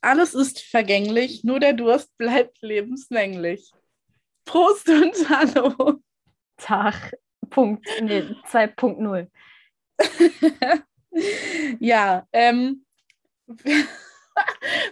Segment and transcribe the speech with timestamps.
[0.00, 3.72] Alles ist vergänglich, nur der Durst bleibt lebenslänglich.
[4.44, 6.00] Prost und Hallo.
[6.56, 7.14] Tag.
[7.50, 7.86] Punkt.
[8.00, 8.20] Nee,
[8.50, 9.28] 2.0.
[11.80, 12.84] ja, ähm,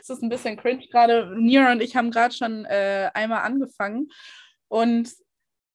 [0.00, 1.36] es ist ein bisschen cringe gerade.
[1.38, 4.08] Nira und ich haben gerade schon äh, einmal angefangen
[4.68, 5.12] und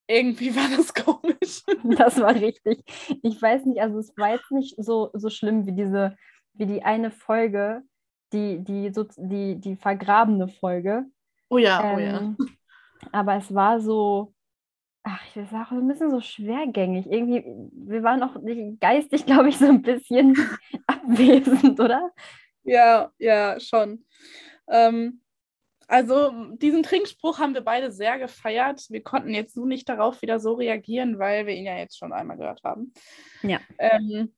[0.08, 1.62] irgendwie war das komisch.
[1.96, 2.82] Das war richtig.
[3.22, 6.16] Ich weiß nicht, also es war jetzt nicht so, so schlimm wie diese,
[6.52, 7.82] wie die eine Folge,
[8.32, 11.04] die, die, so, die, die vergrabene Folge.
[11.48, 12.18] Oh ja, ähm, oh ja.
[12.18, 12.36] Ähm,
[13.12, 14.34] aber es war so,
[15.02, 17.06] ach, ich weiß auch ein bisschen so schwergängig.
[17.10, 18.36] Irgendwie, wir waren auch
[18.80, 20.36] geistig, glaube ich, so ein bisschen
[20.86, 22.10] abwesend, oder?
[22.64, 24.04] Ja, ja, schon.
[24.68, 25.20] Ähm,
[25.88, 28.86] also diesen Trinkspruch haben wir beide sehr gefeiert.
[28.88, 32.12] Wir konnten jetzt nur nicht darauf wieder so reagieren, weil wir ihn ja jetzt schon
[32.12, 32.94] einmal gehört haben.
[33.42, 33.60] Ja.
[33.78, 34.32] Ähm,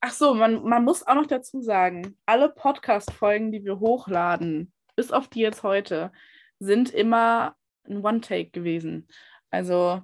[0.00, 5.12] ach so, man, man muss auch noch dazu sagen, alle Podcast-Folgen, die wir hochladen, bis
[5.12, 6.12] auf die jetzt heute,
[6.58, 7.54] sind immer
[7.88, 9.08] ein One-Take gewesen.
[9.50, 10.02] Also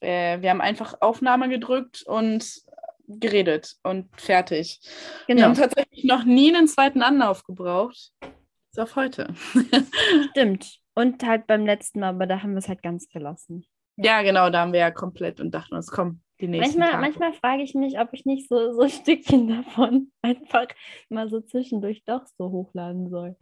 [0.00, 2.62] äh, wir haben einfach Aufnahme gedrückt und
[3.06, 4.80] geredet und fertig.
[5.26, 5.38] Genau.
[5.38, 8.12] Wir haben tatsächlich noch nie einen zweiten Anlauf gebraucht.
[8.20, 9.34] Bis auf heute.
[10.30, 10.78] Stimmt.
[10.94, 13.66] Und halt beim letzten Mal, aber da haben wir es halt ganz gelassen.
[13.96, 17.00] Ja, genau, da haben wir ja komplett und dachten uns, komm, die nächsten manchmal, Tage.
[17.00, 20.66] Manchmal frage ich mich, ob ich nicht so, so Stückchen davon einfach
[21.08, 23.36] mal so zwischendurch doch so hochladen soll.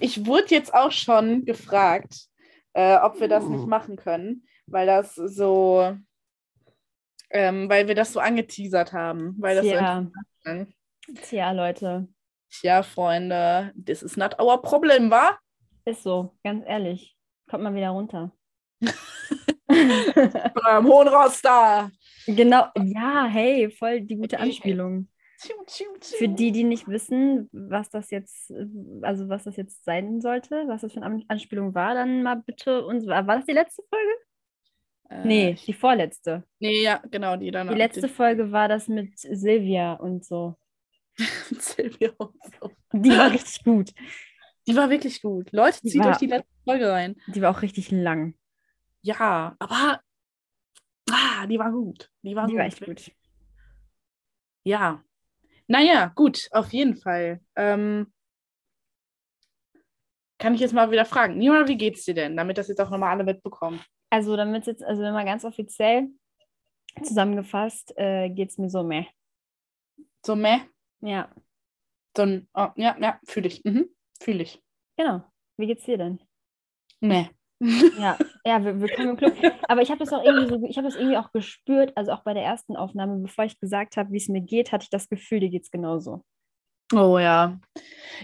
[0.00, 2.26] Ich wurde jetzt auch schon gefragt,
[2.74, 3.66] äh, ob wir das nicht oh.
[3.66, 5.96] machen können, weil das so,
[7.30, 9.34] ähm, weil wir das so angeteasert haben.
[9.38, 10.06] Weil das Tja.
[10.44, 10.66] So
[11.22, 12.08] Tja, Leute.
[12.50, 15.38] Tja, Freunde, this is not our problem, wa?
[15.86, 17.16] Ist so, ganz ehrlich.
[17.48, 18.32] Kommt mal wieder runter.
[19.66, 21.90] Beim hohen Roster.
[22.26, 25.08] Genau, ja, hey, voll die gute Anspielung.
[26.18, 28.52] Für die, die nicht wissen, was das jetzt,
[29.02, 32.84] also was das jetzt sein sollte, was das für eine Anspielung war, dann mal bitte
[32.86, 33.06] uns.
[33.06, 34.12] War das die letzte Folge?
[35.10, 36.44] Äh, nee, die vorletzte.
[36.58, 37.68] Nee, ja, genau, die dann.
[37.68, 38.12] Die letzte die...
[38.12, 40.56] Folge war das mit Silvia und so.
[41.58, 42.70] Silvia und so.
[42.92, 43.92] Die war richtig gut.
[44.66, 45.52] Die war wirklich gut.
[45.52, 47.16] Leute, zieht war, euch die letzte Folge rein.
[47.28, 48.34] Die war auch richtig lang.
[49.06, 50.00] Ja, aber
[51.08, 52.10] ah, die war gut.
[52.22, 52.58] Die war, die gut.
[52.58, 53.12] war echt gut.
[54.64, 55.00] Ja,
[55.68, 57.40] naja, gut, auf jeden Fall.
[57.54, 58.12] Ähm,
[60.38, 62.90] kann ich jetzt mal wieder fragen, Nima, wie geht's dir denn, damit das jetzt auch
[62.90, 63.80] nochmal alle mitbekommen?
[64.10, 66.08] Also, damit jetzt, also wenn mal ganz offiziell
[67.04, 69.06] zusammengefasst, äh, geht's mir so meh.
[70.24, 70.62] So meh?
[71.00, 71.32] Ja.
[72.16, 72.24] So
[72.54, 73.62] oh, ja, ja, fühle ich.
[73.64, 73.88] Mhm,
[74.20, 74.60] fühle ich.
[74.96, 75.22] Genau.
[75.58, 76.18] Wie geht's dir denn?
[77.00, 77.28] Meh.
[77.60, 79.34] Ja, ja, wir, wir kommen im Club.
[79.68, 82.22] Aber ich habe das auch irgendwie so, ich habe das irgendwie auch gespürt, also auch
[82.22, 85.08] bei der ersten Aufnahme, bevor ich gesagt habe, wie es mir geht, hatte ich das
[85.08, 86.24] Gefühl, dir geht es genauso.
[86.92, 87.58] Oh ja.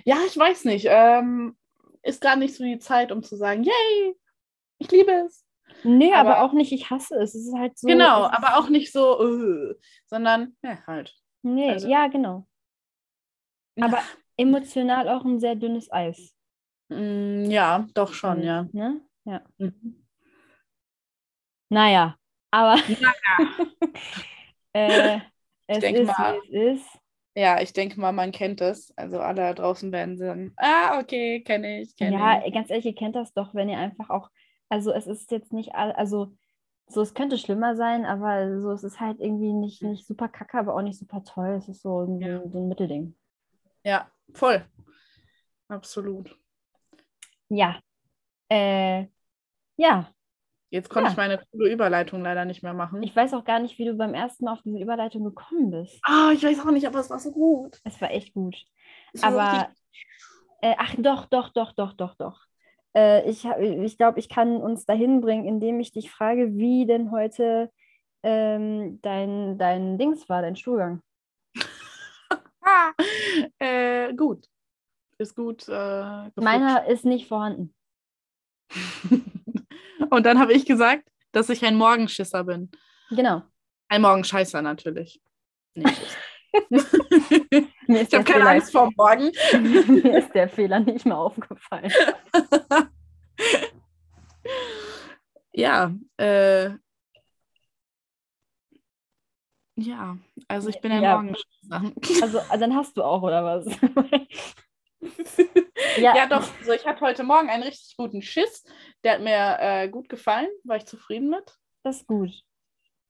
[0.05, 0.87] Ja, ich weiß nicht.
[0.89, 1.57] Ähm,
[2.03, 4.15] ist gar nicht so die Zeit, um zu sagen, yay,
[4.79, 5.45] ich liebe es.
[5.85, 7.35] Nee, aber, aber auch nicht, ich hasse es.
[7.35, 7.89] Es ist halt so.
[7.89, 9.75] Genau, aber auch nicht so, uh,
[10.07, 11.15] sondern, ja, halt.
[11.43, 12.47] Nee, also, ja, genau.
[13.81, 14.05] Aber ja.
[14.37, 16.35] emotional auch ein sehr dünnes Eis.
[16.89, 18.69] Mm, ja, doch schon, ja.
[18.73, 19.01] Ne?
[19.25, 19.43] Ja.
[19.59, 20.05] Mhm.
[21.69, 22.17] Naja,
[22.51, 23.71] aber naja.
[24.73, 25.21] äh,
[25.67, 26.99] es ist, mal, wie es ist.
[27.35, 28.93] Ja, ich denke mal, man kennt es.
[28.97, 32.53] Also alle da draußen werden sagen, ah, okay, kenne ich, kenne ja, ich.
[32.53, 34.29] ganz ehrlich, ihr kennt das doch, wenn ihr einfach auch,
[34.69, 36.35] also es ist jetzt nicht, also
[36.89, 39.93] so, es könnte schlimmer sein, aber so, es ist halt irgendwie nicht, hm.
[39.93, 41.55] nicht super kacke, aber auch nicht super toll.
[41.59, 42.47] Es ist so ein, ja.
[42.51, 43.15] so ein Mittelding.
[43.83, 44.67] Ja, voll.
[45.69, 46.37] Absolut.
[47.49, 47.81] Ja,
[48.53, 49.07] äh,
[49.77, 50.13] ja.
[50.71, 51.11] Jetzt konnte ja.
[51.11, 53.03] ich meine coole Überleitung leider nicht mehr machen.
[53.03, 55.99] Ich weiß auch gar nicht, wie du beim ersten Mal auf diese Überleitung gekommen bist.
[56.03, 57.79] Ah, oh, ich weiß auch nicht, aber es war so gut.
[57.85, 58.57] Es war echt gut.
[59.21, 59.69] aber,
[60.63, 62.41] äh, ach doch, doch, doch, doch, doch, doch.
[62.95, 67.11] Äh, ich ich glaube, ich kann uns dahin bringen, indem ich dich frage, wie denn
[67.11, 67.71] heute
[68.23, 71.03] ähm, dein, dein Dings war, dein Stuhlgang.
[73.59, 74.47] äh, gut.
[75.19, 75.69] Ist gut.
[75.69, 77.75] Äh, Meiner ist nicht vorhanden.
[80.11, 82.71] Und dann habe ich gesagt, dass ich ein Morgenschisser bin.
[83.11, 83.43] Genau.
[83.89, 85.21] Ein Morgenscheißer natürlich.
[85.75, 85.87] Nee,
[87.89, 89.31] ich habe keine Angst vor morgen.
[90.03, 91.91] Mir ist der Fehler nicht mal aufgefallen.
[95.53, 96.71] ja, äh,
[99.77, 100.19] ja,
[100.49, 101.15] also ich bin ein ja.
[101.15, 101.93] Morgenschisser.
[102.23, 103.67] Also, also dann hast du auch, oder was?
[105.99, 106.17] Ja.
[106.17, 106.49] ja, doch.
[106.59, 108.65] Also ich hatte heute Morgen einen richtig guten Schiss.
[109.05, 111.59] Der hat mir äh, gut gefallen, war ich zufrieden mit.
[111.83, 112.31] Das ist gut.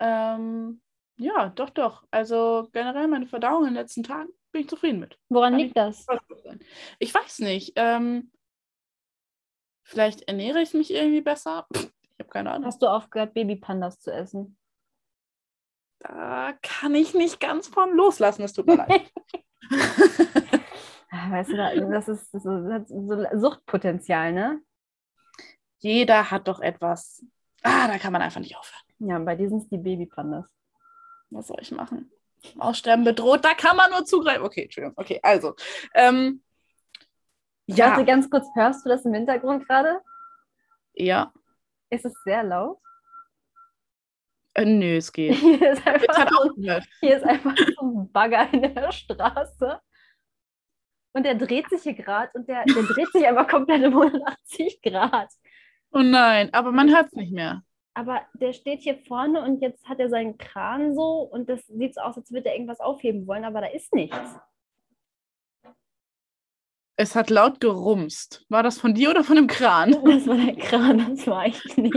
[0.01, 0.81] Ähm,
[1.17, 2.05] Ja, doch, doch.
[2.11, 5.19] Also generell meine Verdauung in den letzten Tagen bin ich zufrieden mit.
[5.29, 6.07] Woran Kann liegt das?
[6.99, 7.73] Ich weiß nicht.
[7.77, 8.33] Ähm,
[9.83, 11.67] vielleicht ernähre ich mich irgendwie besser.
[11.73, 12.67] Ich habe keine Ahnung.
[12.67, 14.57] Hast du aufgehört, Babypandas zu essen?
[16.01, 18.43] Da kann ich nicht ganz von loslassen.
[18.43, 19.13] Es tut mir leid.
[21.31, 22.39] Weißt du, da- das ist so,
[22.69, 24.61] das hat so Suchtpotenzial, ne?
[25.79, 27.25] Jeder hat doch etwas.
[27.63, 28.83] Ah, da kann man einfach nicht aufhören.
[28.99, 30.47] Ja, bei dir sind es die Babypandas.
[31.31, 32.11] Was soll ich machen?
[32.59, 34.45] Aussterben bedroht, da kann man nur zugreifen.
[34.45, 34.95] Okay, Entschuldigung.
[34.97, 35.55] Okay, also.
[35.95, 36.43] Ähm,
[37.67, 37.91] Ja.
[37.91, 40.01] Warte, ganz kurz, hörst du das im Hintergrund gerade?
[40.95, 41.33] ja.
[41.91, 42.79] Ist es sehr laut?
[44.55, 45.35] Äh, nö, es geht.
[45.41, 46.55] Hier ist einfach, so,
[47.01, 49.81] hier ist einfach so ein Bagger in der Straße.
[51.15, 54.81] Und der dreht sich hier gerade und der, der dreht sich einfach komplett um 180
[54.83, 55.29] Grad.
[55.93, 57.63] Oh nein, aber man hört es nicht mehr.
[57.95, 61.95] Aber der steht hier vorne und jetzt hat er seinen Kran so und das sieht
[61.95, 64.17] so aus, als würde er irgendwas aufheben wollen, aber da ist nichts.
[66.97, 68.47] Es hat laut gerumst.
[68.49, 69.93] War das von dir oder von dem Kran?
[70.05, 71.97] Das war der Kran, das war ich nicht.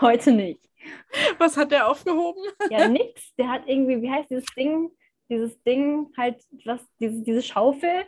[0.00, 0.60] Heute nicht.
[1.38, 2.42] Was hat der aufgehoben?
[2.70, 3.34] Ja, nix.
[3.36, 4.90] Der hat irgendwie, wie heißt dieses Ding?
[5.28, 8.04] Dieses Ding, halt, was, diese, diese Schaufel,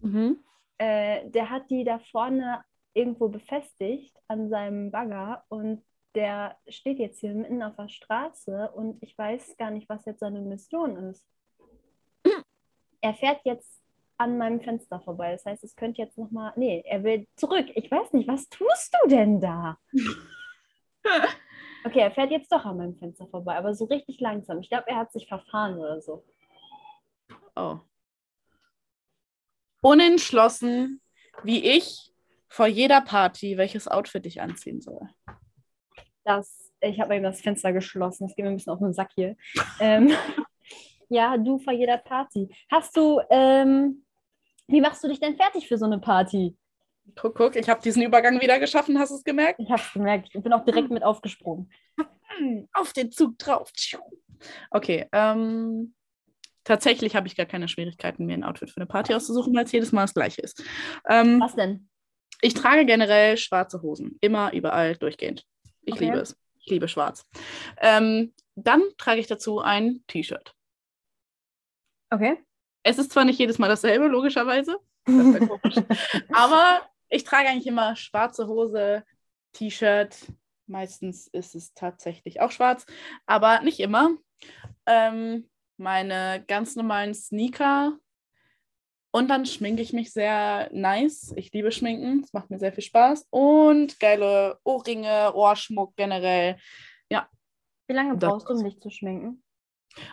[0.00, 0.38] Mhm.
[0.78, 5.82] äh, der hat die da vorne irgendwo befestigt an seinem Bagger und
[6.14, 10.20] der steht jetzt hier mitten auf der Straße und ich weiß gar nicht, was jetzt
[10.20, 11.24] seine Mission ist.
[13.00, 13.82] Er fährt jetzt
[14.16, 15.32] an meinem Fenster vorbei.
[15.32, 16.52] Das heißt, es könnte jetzt nochmal.
[16.54, 17.66] Nee, er will zurück.
[17.74, 19.78] Ich weiß nicht, was tust du denn da?
[21.84, 24.60] Okay, er fährt jetzt doch an meinem Fenster vorbei, aber so richtig langsam.
[24.60, 26.22] Ich glaube, er hat sich verfahren oder so.
[27.56, 27.78] Oh.
[29.82, 31.00] Unentschlossen,
[31.42, 32.12] wie ich,
[32.48, 35.08] vor jeder Party, welches Outfit ich anziehen soll.
[36.24, 38.26] Das, ich habe eben das Fenster geschlossen.
[38.26, 39.36] Das geht mir ein bisschen auf den Sack hier.
[39.80, 40.12] ähm,
[41.08, 42.54] ja, du vor jeder Party.
[42.70, 44.04] Hast du, ähm,
[44.68, 46.56] wie machst du dich denn fertig für so eine Party?
[47.16, 49.58] Guck, guck, ich habe diesen Übergang wieder geschaffen, hast du es gemerkt?
[49.58, 50.28] Ich habe es gemerkt.
[50.32, 51.70] Ich bin auch direkt mit aufgesprungen.
[52.72, 53.70] Auf den Zug drauf.
[54.70, 55.94] Okay, ähm,
[56.64, 59.72] tatsächlich habe ich gar keine Schwierigkeiten, mir ein Outfit für eine Party auszusuchen, weil es
[59.72, 60.62] jedes Mal das gleiche ist.
[61.08, 61.88] Ähm, Was denn?
[62.40, 64.18] ich trage generell schwarze Hosen.
[64.20, 65.46] Immer, überall, durchgehend.
[65.82, 66.06] Ich Okay.
[66.06, 66.36] liebe es.
[66.60, 67.26] Ich liebe schwarz.
[67.80, 70.54] Ähm, dann trage ich dazu ein T-Shirt.
[72.10, 72.38] Okay.
[72.84, 74.76] Es ist zwar nicht jedes Mal dasselbe, logischerweise.
[75.06, 75.74] Das wäre komisch.
[76.32, 79.04] Aber ich trage eigentlich immer schwarze Hose,
[79.52, 80.16] T-Shirt.
[80.66, 82.86] Meistens ist es tatsächlich auch schwarz,
[83.26, 84.10] aber nicht immer.
[84.86, 85.48] Ähm,
[85.82, 87.98] meine ganz normalen Sneaker.
[89.14, 91.34] Und dann schminke ich mich sehr nice.
[91.36, 92.22] Ich liebe Schminken.
[92.24, 93.26] Es macht mir sehr viel Spaß.
[93.30, 96.56] Und geile Ohrringe, Ohrschmuck generell.
[97.88, 99.42] Wie lange Das- brauchst du, um dich zu schminken?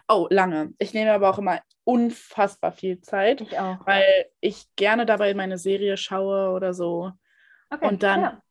[0.10, 0.74] Oh, lange.
[0.80, 3.86] Ich nehme aber auch immer unfassbar viel Zeit, Ich auch.
[3.86, 7.12] weil ich gerne dabei meine Serie schaue oder so.
[7.69, 7.88] Okay.
[7.88, 8.42] und dann- Ja.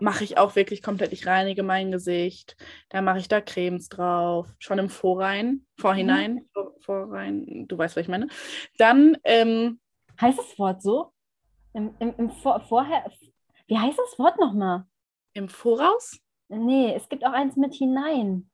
[0.00, 2.56] Mache ich auch wirklich komplett, ich reinige mein Gesicht,
[2.90, 8.02] dann mache ich da Cremes drauf, schon im Vorrein, Vorhinein, Vor- Vorrein, du weißt, was
[8.02, 8.28] ich meine.
[8.78, 9.80] Dann, ähm,
[10.20, 11.12] Heißt das Wort so?
[11.74, 13.10] Im, im, im Vor Vorher.
[13.66, 14.84] Wie heißt das Wort nochmal?
[15.34, 16.18] im Voraus,
[16.48, 18.48] Nee, es gibt auch eins mit hinein.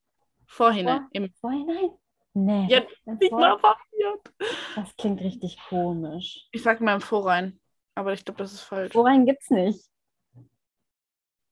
[0.46, 1.90] Vorhinein, Vor- im, Vorhinein?
[2.34, 2.67] Nee.
[2.70, 4.32] Ja, Im nicht mal verwirrt.
[4.74, 6.48] Das klingt richtig komisch.
[6.53, 7.60] Ich sag mal im Vorrein,
[7.94, 8.93] aber ich glaube, das ist falsch.
[8.94, 9.84] Vorrein gibt's nicht.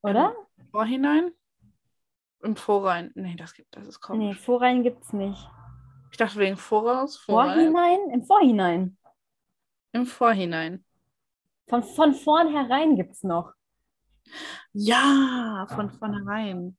[0.03, 0.35] Oder?
[0.71, 1.31] Vorhinein?
[2.43, 3.11] Im Vorrein.
[3.15, 4.39] Nee, das gibt, das ist Nee, komisch.
[4.39, 5.47] Vorrein gibt's nicht.
[6.11, 7.71] Ich dachte wegen Voraus, Vorrein.
[7.71, 8.09] Vorhinein?
[8.11, 8.97] Im Vorhinein.
[9.93, 10.85] Im Vorhinein.
[11.69, 13.53] Von, von vornherein gibt's noch.
[14.73, 16.77] Ja, von vornherein.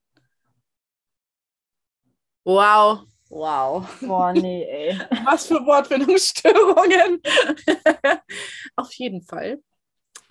[2.44, 3.86] Wow, wow.
[4.00, 4.98] Boah, nee, ey.
[5.24, 7.20] Was für Wortfindungsstörungen.
[8.76, 9.62] Auf jeden Fall.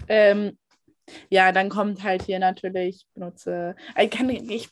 [0.07, 0.57] Ähm,
[1.30, 4.70] ja, dann kommt halt hier natürlich, ich benutze, ich, kann, ich,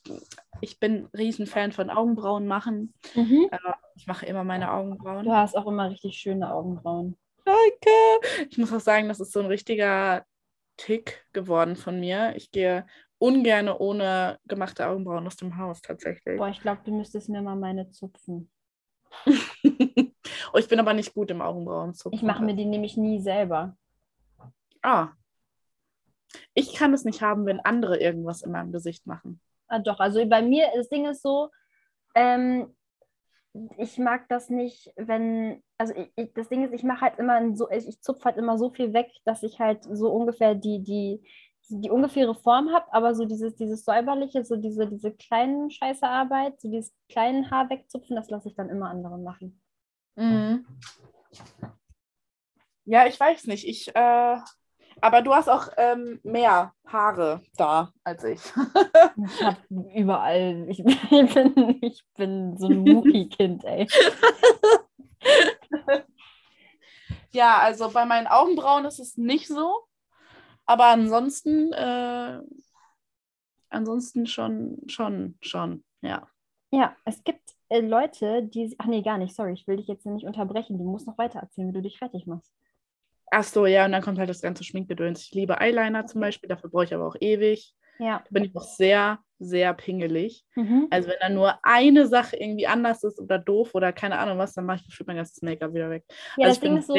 [0.61, 2.93] ich bin ein Riesenfan von Augenbrauen machen.
[3.15, 3.49] Mhm.
[3.95, 5.25] Ich mache immer meine Augenbrauen.
[5.25, 7.17] Du hast auch immer richtig schöne Augenbrauen.
[7.45, 8.47] Danke.
[8.49, 10.23] Ich muss auch sagen, das ist so ein richtiger
[10.77, 12.33] Tick geworden von mir.
[12.35, 12.85] Ich gehe
[13.17, 16.37] ungern ohne gemachte Augenbrauen aus dem Haus tatsächlich.
[16.37, 18.49] Boah, ich glaube, du müsstest mir mal meine zupfen.
[19.25, 22.17] oh, ich bin aber nicht gut im Augenbrauenzupfen.
[22.17, 23.75] Ich mache mir die nämlich nie selber.
[24.81, 25.09] Ah.
[26.53, 29.41] Ich kann es nicht haben, wenn andere irgendwas in meinem Gesicht machen.
[29.67, 31.49] Ah, doch, also bei mir, das Ding ist so,
[32.15, 32.75] ähm,
[33.77, 37.55] ich mag das nicht, wenn, also ich, ich, das Ding ist, ich mache halt immer
[37.55, 40.83] so, ich, ich zupfe halt immer so viel weg, dass ich halt so ungefähr die,
[40.83, 41.23] die
[41.69, 46.69] die ungefähre Form habe, aber so dieses, dieses säuberliche, so diese, diese kleinen Scheißearbeit, so
[46.69, 49.61] dieses kleinen Haar wegzupfen, das lasse ich dann immer andere machen.
[50.15, 50.65] Mhm.
[52.85, 53.67] Ja, ich weiß nicht.
[53.67, 54.37] Ich, äh,
[55.01, 58.41] aber du hast auch ähm, mehr Haare da als ich.
[59.25, 59.57] ich habe
[59.95, 63.87] überall, ich, ich, bin, ich bin so ein Muki-Kind, ey.
[67.31, 69.85] ja, also bei meinen Augenbrauen ist es nicht so.
[70.65, 72.39] Aber ansonsten, äh,
[73.69, 76.27] ansonsten schon, schon, schon, ja.
[76.71, 78.75] Ja, es gibt äh, Leute, die.
[78.77, 80.77] Ach nee, gar nicht, sorry, ich will dich jetzt nicht unterbrechen.
[80.77, 82.51] Du musst noch weiter erzählen, wie du dich fertig machst.
[83.31, 85.23] Ach so, ja, und dann kommt halt das ganze Schminkgedöns.
[85.23, 87.73] Ich liebe Eyeliner zum Beispiel, dafür brauche ich aber auch ewig.
[87.99, 88.23] Ja.
[88.23, 90.45] Da bin ich auch sehr, sehr pingelig.
[90.55, 90.87] Mhm.
[90.89, 94.53] Also wenn da nur eine Sache irgendwie anders ist oder doof oder keine Ahnung was,
[94.53, 96.05] dann mache ich bestimmt mein ganzes Make-up wieder weg.
[96.37, 96.95] Ja, also das Ding ist so,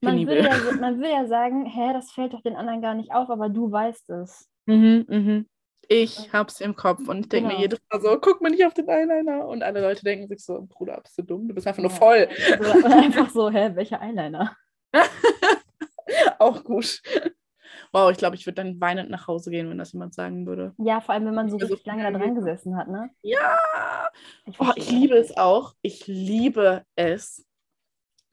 [0.00, 0.50] man will, ja,
[0.80, 3.70] man will ja sagen, hä, das fällt doch den anderen gar nicht auf, aber du
[3.70, 4.48] weißt es.
[4.66, 5.46] Mhm, mhm.
[5.88, 7.58] Ich hab's im Kopf und ich denke genau.
[7.58, 9.46] mir jedes Mal so, guck mal nicht auf den Eyeliner.
[9.46, 11.48] Und alle Leute denken sich so, Bruder, bist du dumm?
[11.48, 12.28] Du bist einfach nur voll.
[12.58, 14.56] Oder einfach so, hä, welcher Eyeliner?
[16.38, 17.02] Auch gut.
[17.92, 20.74] Wow, ich glaube, ich würde dann weinend nach Hause gehen, wenn das jemand sagen würde.
[20.78, 23.10] Ja, vor allem, wenn man so also, richtig lange da dran gesessen hat, ne?
[23.22, 23.58] Ja!
[24.46, 25.74] Ich, oh, ich liebe es auch.
[25.82, 27.46] Ich liebe es,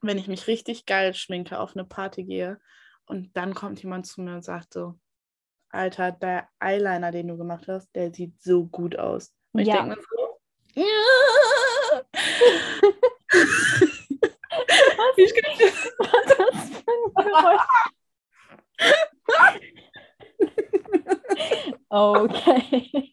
[0.01, 2.59] wenn ich mich richtig geil schminke, auf eine Party gehe
[3.05, 4.95] und dann kommt jemand zu mir und sagt so,
[5.71, 9.33] Alter, der Eyeliner, den du gemacht hast, der sieht so gut aus.
[9.51, 9.73] Und ja.
[9.73, 10.29] ich denke mir so,
[10.75, 10.85] ja.
[14.97, 15.17] Was?
[15.17, 17.61] Ich Was ist das für ein Geräusch?
[21.89, 23.11] Okay.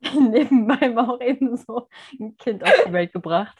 [0.14, 3.58] Nebenbei war auch eben so ein Kind auf die Welt gebracht.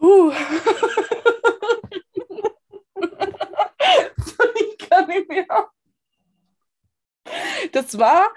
[0.00, 0.32] Uh.
[4.54, 5.70] ich kann nicht mehr.
[7.72, 8.30] Das war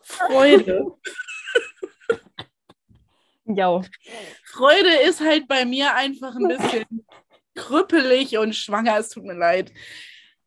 [0.00, 0.96] Freude.
[3.46, 3.80] Ja.
[4.44, 7.06] Freude ist halt bei mir einfach ein bisschen
[7.54, 8.98] krüppelig und schwanger.
[8.98, 9.72] Es tut mir leid.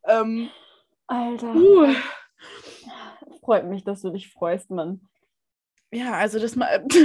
[0.06, 0.50] Ähm,
[1.08, 1.56] Alter.
[1.56, 1.94] Uh.
[3.42, 5.02] Freut mich, dass du dich freust, Mann.
[5.92, 6.86] Ja, also das mal.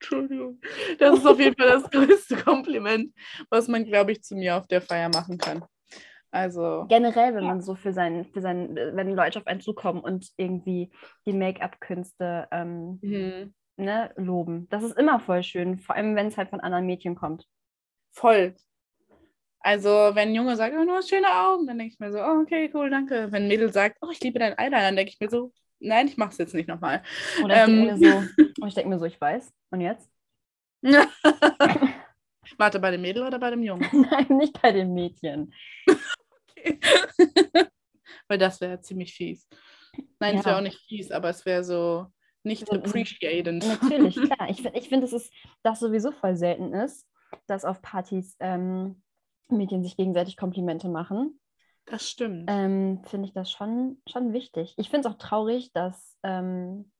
[0.00, 0.60] Entschuldigung.
[0.98, 3.14] Das ist auf jeden Fall das größte Kompliment,
[3.50, 5.64] was man, glaube ich, zu mir auf der Feier machen kann.
[6.30, 6.86] Also.
[6.88, 10.90] Generell, wenn man so für seinen, für seinen, wenn Leute auf einen zukommen und irgendwie
[11.26, 13.54] die Make-up-Künste ähm, mhm.
[13.76, 14.68] Ne, loben.
[14.70, 17.46] Das ist immer voll schön, vor allem wenn es halt von anderen Mädchen kommt.
[18.12, 18.54] Voll.
[19.60, 22.18] Also, wenn ein Junge sagt, oh, du hast schöne Augen, dann denke ich mir so,
[22.18, 23.30] oh, okay, cool, danke.
[23.30, 26.08] Wenn ein Mädel sagt, oh, ich liebe deinen Eyeliner, dann denke ich mir so, nein,
[26.08, 27.02] ich mache es jetzt nicht nochmal.
[27.44, 29.52] Oder ähm, ich denke mir, so, denk mir so, ich weiß.
[29.70, 30.10] Und jetzt?
[32.58, 33.88] Warte, bei dem Mädel oder bei dem Jungen?
[34.10, 35.54] Nein, nicht bei dem Mädchen.
[35.86, 36.80] okay.
[38.26, 39.48] Weil das wäre ziemlich fies.
[40.18, 40.46] Nein, es ja.
[40.46, 42.06] wäre auch nicht fies, aber es wäre so
[42.44, 43.64] nicht appreciated.
[43.64, 44.48] Natürlich, klar.
[44.50, 45.30] Ich finde, ich find, dass es
[45.62, 47.06] das sowieso voll selten ist,
[47.46, 49.02] dass auf Partys ähm,
[49.48, 51.38] Mädchen sich gegenseitig Komplimente machen.
[51.86, 52.44] Das stimmt.
[52.48, 54.74] Ähm, finde ich das schon, schon wichtig.
[54.76, 56.90] Ich finde es auch traurig, dass, ähm,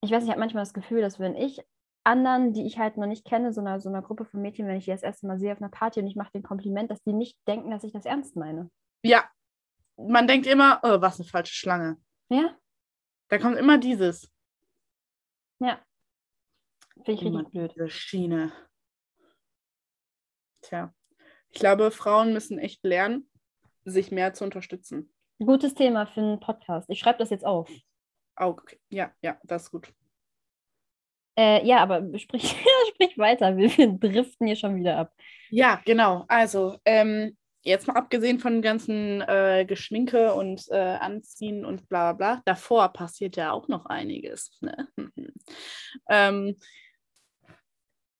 [0.00, 1.62] ich weiß nicht, ich habe manchmal das Gefühl, dass wenn ich
[2.04, 4.76] anderen, die ich halt noch nicht kenne, so einer, so einer Gruppe von Mädchen, wenn
[4.76, 7.02] ich die das erste Mal sehe auf einer Party und ich mache den Kompliment, dass
[7.02, 8.70] die nicht denken, dass ich das ernst meine.
[9.02, 9.24] Ja,
[9.96, 11.96] man denkt immer, oh, was eine falsche Schlange.
[12.28, 12.56] Ja.
[13.32, 14.30] Da kommt immer dieses.
[15.58, 15.80] Ja.
[17.02, 17.72] Finde ich richtig blöd.
[17.74, 18.52] Diese Schiene.
[20.60, 20.92] Tja,
[21.48, 23.30] ich glaube, Frauen müssen echt lernen,
[23.86, 25.14] sich mehr zu unterstützen.
[25.38, 26.90] Gutes Thema für einen Podcast.
[26.90, 27.70] Ich schreibe das jetzt auf.
[28.36, 28.78] Okay.
[28.90, 29.94] Ja, ja, das ist gut.
[31.38, 32.54] Äh, ja, aber sprich,
[32.90, 33.56] sprich weiter.
[33.56, 35.14] Wir, driften hier schon wieder ab.
[35.48, 36.26] Ja, genau.
[36.28, 42.12] Also, ähm, jetzt mal abgesehen von dem ganzen äh, Geschminke und äh, Anziehen und bla
[42.12, 44.58] bla bla, davor passiert ja auch noch einiges.
[44.60, 44.88] Ne?
[46.08, 46.56] ähm,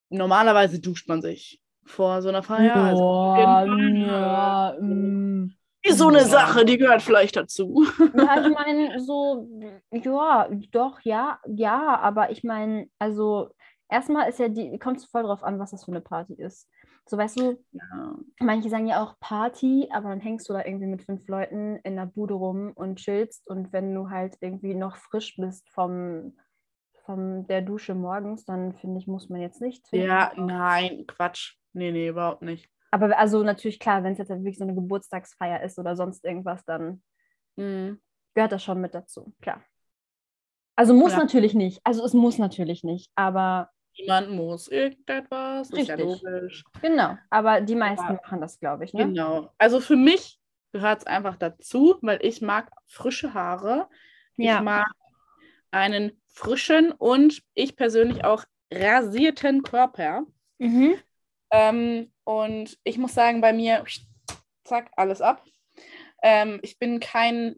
[0.09, 2.95] normalerweise duscht man sich vor so einer Feier.
[2.95, 5.55] Boah, also ja, mm,
[5.91, 7.85] so eine Sache, die gehört vielleicht dazu.
[8.17, 9.49] Ja, ich meine, so,
[9.91, 13.51] ja, doch, ja, ja, aber ich meine, also
[13.89, 16.69] erstmal ist ja die, kommt es voll drauf an, was das für eine Party ist.
[17.09, 18.17] So, weißt du, ja.
[18.41, 21.97] manche sagen ja auch Party, aber dann hängst du da irgendwie mit fünf Leuten in
[21.97, 26.37] der Bude rum und chillst und wenn du halt irgendwie noch frisch bist vom,
[27.05, 29.85] vom der Dusche morgens, dann finde ich, muss man jetzt nicht.
[29.91, 31.57] Ja, nein, Quatsch.
[31.73, 32.71] Nee, nee, überhaupt nicht.
[32.93, 36.25] Aber also natürlich klar, wenn es jetzt halt wirklich so eine Geburtstagsfeier ist oder sonst
[36.25, 37.03] irgendwas, dann
[37.57, 38.01] mhm.
[38.35, 39.63] gehört das schon mit dazu, klar.
[40.77, 41.19] Also muss ja.
[41.19, 41.81] natürlich nicht.
[41.85, 46.23] Also es muss natürlich nicht, aber Niemand muss irgendetwas, ist ja Richtig.
[46.23, 46.65] logisch.
[46.81, 49.05] Genau, aber die meisten Aber- machen das, glaube ich, ne?
[49.07, 49.51] Genau.
[49.59, 50.41] Also für mich
[50.73, 53.89] gehört es einfach dazu, weil ich mag frische Haare.
[54.37, 54.57] Ja.
[54.57, 54.87] Ich mag
[55.71, 60.25] einen frischen und ich persönlich auch rasierten Körper.
[60.59, 60.95] Mhm.
[61.51, 63.85] Ähm, und ich muss sagen, bei mir,
[64.65, 65.45] zack, alles ab.
[66.23, 67.57] Ähm, ich bin kein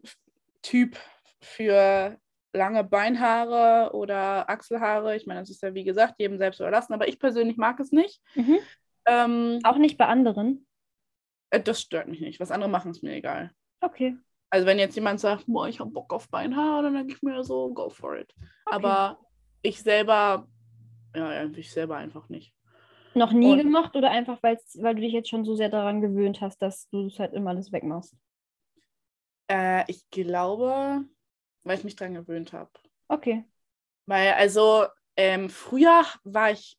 [0.61, 0.97] Typ
[1.39, 2.19] für
[2.55, 5.15] lange Beinhaare oder Achselhaare.
[5.15, 7.91] Ich meine, das ist ja wie gesagt jedem selbst überlassen, aber ich persönlich mag es
[7.91, 8.21] nicht.
[8.35, 8.57] Mhm.
[9.05, 10.65] Ähm, Auch nicht bei anderen.
[11.51, 12.39] äh, das stört mich nicht.
[12.39, 13.51] Was andere machen, ist mir egal.
[13.81, 14.17] Okay.
[14.49, 17.43] Also wenn jetzt jemand sagt, boah, ich habe Bock auf Beinhaare, dann denke ich mir
[17.43, 18.33] so, go for it.
[18.65, 19.19] Aber
[19.61, 20.47] ich selber,
[21.15, 22.53] ja, ich selber einfach nicht.
[23.15, 24.57] Noch nie Und- gemacht oder einfach, weil
[24.95, 27.71] du dich jetzt schon so sehr daran gewöhnt hast, dass du es halt immer alles
[27.71, 28.15] wegmachst?
[29.51, 31.05] Äh, ich glaube,
[31.65, 32.71] weil ich mich dran gewöhnt habe.
[33.09, 33.43] Okay.
[34.05, 34.85] Weil, also,
[35.17, 36.77] ähm, früher war ich,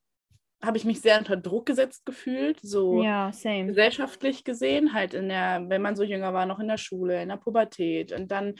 [0.63, 3.67] habe ich mich sehr unter Druck gesetzt gefühlt, so Ja, same.
[3.69, 7.29] gesellschaftlich gesehen, halt in der, wenn man so jünger war, noch in der Schule, in
[7.29, 8.55] der Pubertät und dann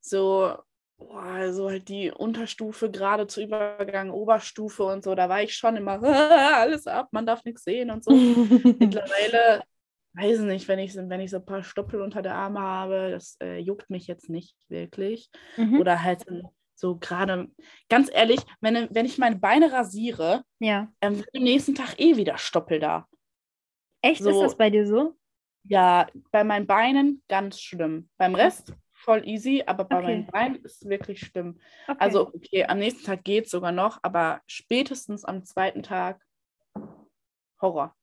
[0.00, 0.56] so,
[0.98, 5.76] boah, so halt die Unterstufe gerade zu Übergang, Oberstufe und so, da war ich schon
[5.76, 6.00] immer
[6.56, 8.20] alles ab, man darf nichts sehen und so.
[8.78, 9.62] Mittlerweile,
[10.14, 13.36] weiß nicht, wenn ich, wenn ich so ein paar Stoppel unter der Arme habe, das
[13.42, 15.30] äh, juckt mich jetzt nicht wirklich.
[15.56, 15.80] Mhm.
[15.80, 16.24] Oder halt
[16.76, 17.48] so gerade,
[17.88, 20.92] ganz ehrlich, wenn, wenn ich meine Beine rasiere, Ja.
[21.00, 23.06] ähm, sind am nächsten Tag eh wieder Stoppel da.
[24.02, 25.16] Echt, ist So- das bei dir so?
[25.66, 28.10] Ja, bei meinen Beinen ganz schlimm.
[28.18, 30.06] Beim Rest voll easy, aber bei Okay.
[30.06, 31.58] meinen Beinen ist es wirklich schlimm.
[31.88, 31.96] Okay.
[32.00, 36.22] Also, okay, am nächsten Tag geht es sogar noch, aber spätestens am zweiten Tag
[37.62, 37.94] Horror.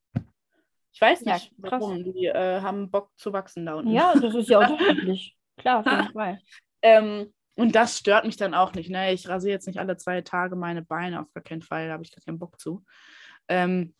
[0.94, 1.82] Ich weiß Ja, nicht, krass.
[1.82, 2.04] warum.
[2.04, 3.94] Die äh, haben Bock zu wachsen da unten.
[3.94, 5.36] Ja, das ist ja unterschiedlich.
[5.58, 6.40] Klar, auf jeden Fall.
[6.82, 8.90] Ähm, und das stört mich dann auch nicht.
[8.90, 9.14] Ne?
[9.14, 12.04] Ich rasiere jetzt nicht alle zwei Tage meine Beine, auf gar keinen Fall, da habe
[12.04, 12.84] ich gar keinen Bock zu.
[13.48, 13.94] Ähm,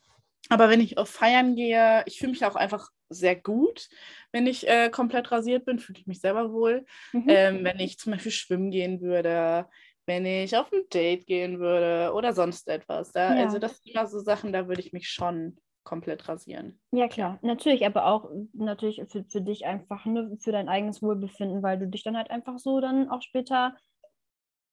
[0.50, 3.88] aber wenn ich auf Feiern gehe, ich fühle mich auch einfach sehr gut.
[4.32, 6.86] Wenn ich äh, komplett rasiert bin, fühle ich mich selber wohl.
[7.14, 7.26] Mhm.
[7.28, 9.68] Ähm, wenn ich zum Beispiel schwimmen gehen würde,
[10.06, 13.12] wenn ich auf ein Date gehen würde oder sonst etwas.
[13.12, 13.46] Da, Ja.
[13.46, 16.80] Also das sind immer so Sachen, da würde ich mich schon komplett rasieren.
[16.92, 17.40] Ja, klar.
[17.42, 21.88] Natürlich, aber auch natürlich für, für dich einfach, ne, für dein eigenes Wohlbefinden, weil du
[21.88, 23.76] dich dann halt einfach so dann auch später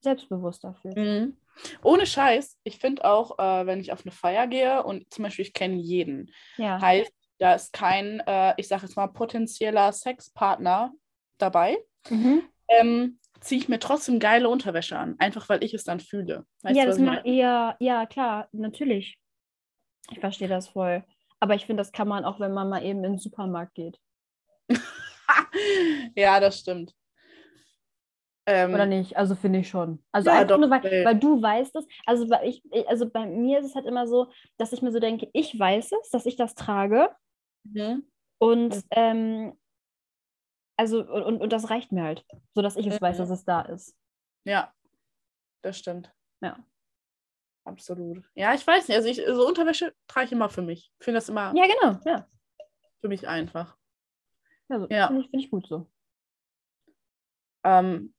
[0.01, 0.97] selbstbewusster fühlst.
[0.97, 1.37] Mhm.
[1.83, 5.43] Ohne Scheiß, ich finde auch, äh, wenn ich auf eine Feier gehe und zum Beispiel
[5.45, 6.79] ich kenne jeden, Ja.
[6.81, 10.93] heißt, da ist kein, äh, ich sage jetzt mal, potenzieller Sexpartner
[11.37, 11.77] dabei,
[12.09, 12.43] Mhm.
[12.69, 16.45] ähm, ziehe ich mir trotzdem geile Unterwäsche an, einfach weil ich es dann fühle.
[16.61, 19.18] Weißt Ja, das macht eher, ja, klar, natürlich.
[20.11, 21.03] Ich verstehe das voll.
[21.39, 23.99] Aber ich finde, das kann man auch, wenn man mal eben in den Supermarkt geht.
[26.15, 26.93] ja, das stimmt.
[28.45, 29.15] Ähm, Oder nicht?
[29.15, 30.03] Also finde ich schon.
[30.11, 31.85] Also Ja, einfach doch, nur, weil, weil- weil du weißt es.
[32.05, 34.99] Also bei, ich, also bei mir ist es halt immer so, dass ich mir so
[34.99, 37.09] denke, ich weiß es, dass ich das trage.
[37.63, 38.05] mhm.
[38.41, 38.83] Und Mhm.
[38.91, 39.59] ähm,
[40.77, 43.21] also, und, und, und das reicht mir halt, so dass ich es weiß, Mhm.
[43.21, 43.97] dass es da ist.
[44.45, 44.73] Ja,
[45.61, 46.11] das stimmt.
[46.41, 46.57] Ja.
[47.69, 48.23] Absolut.
[48.35, 48.97] Ja, ich weiß nicht.
[48.97, 50.91] Also ich, so Unterwäsche trage ich immer für mich.
[50.99, 51.99] Ich finde das immer Ja, genau.
[52.05, 52.27] Ja,
[53.01, 53.77] für mich einfach.
[54.69, 55.07] also, Ja.
[55.07, 55.87] finde ich, find ich gut so.
[57.63, 58.13] Ähm,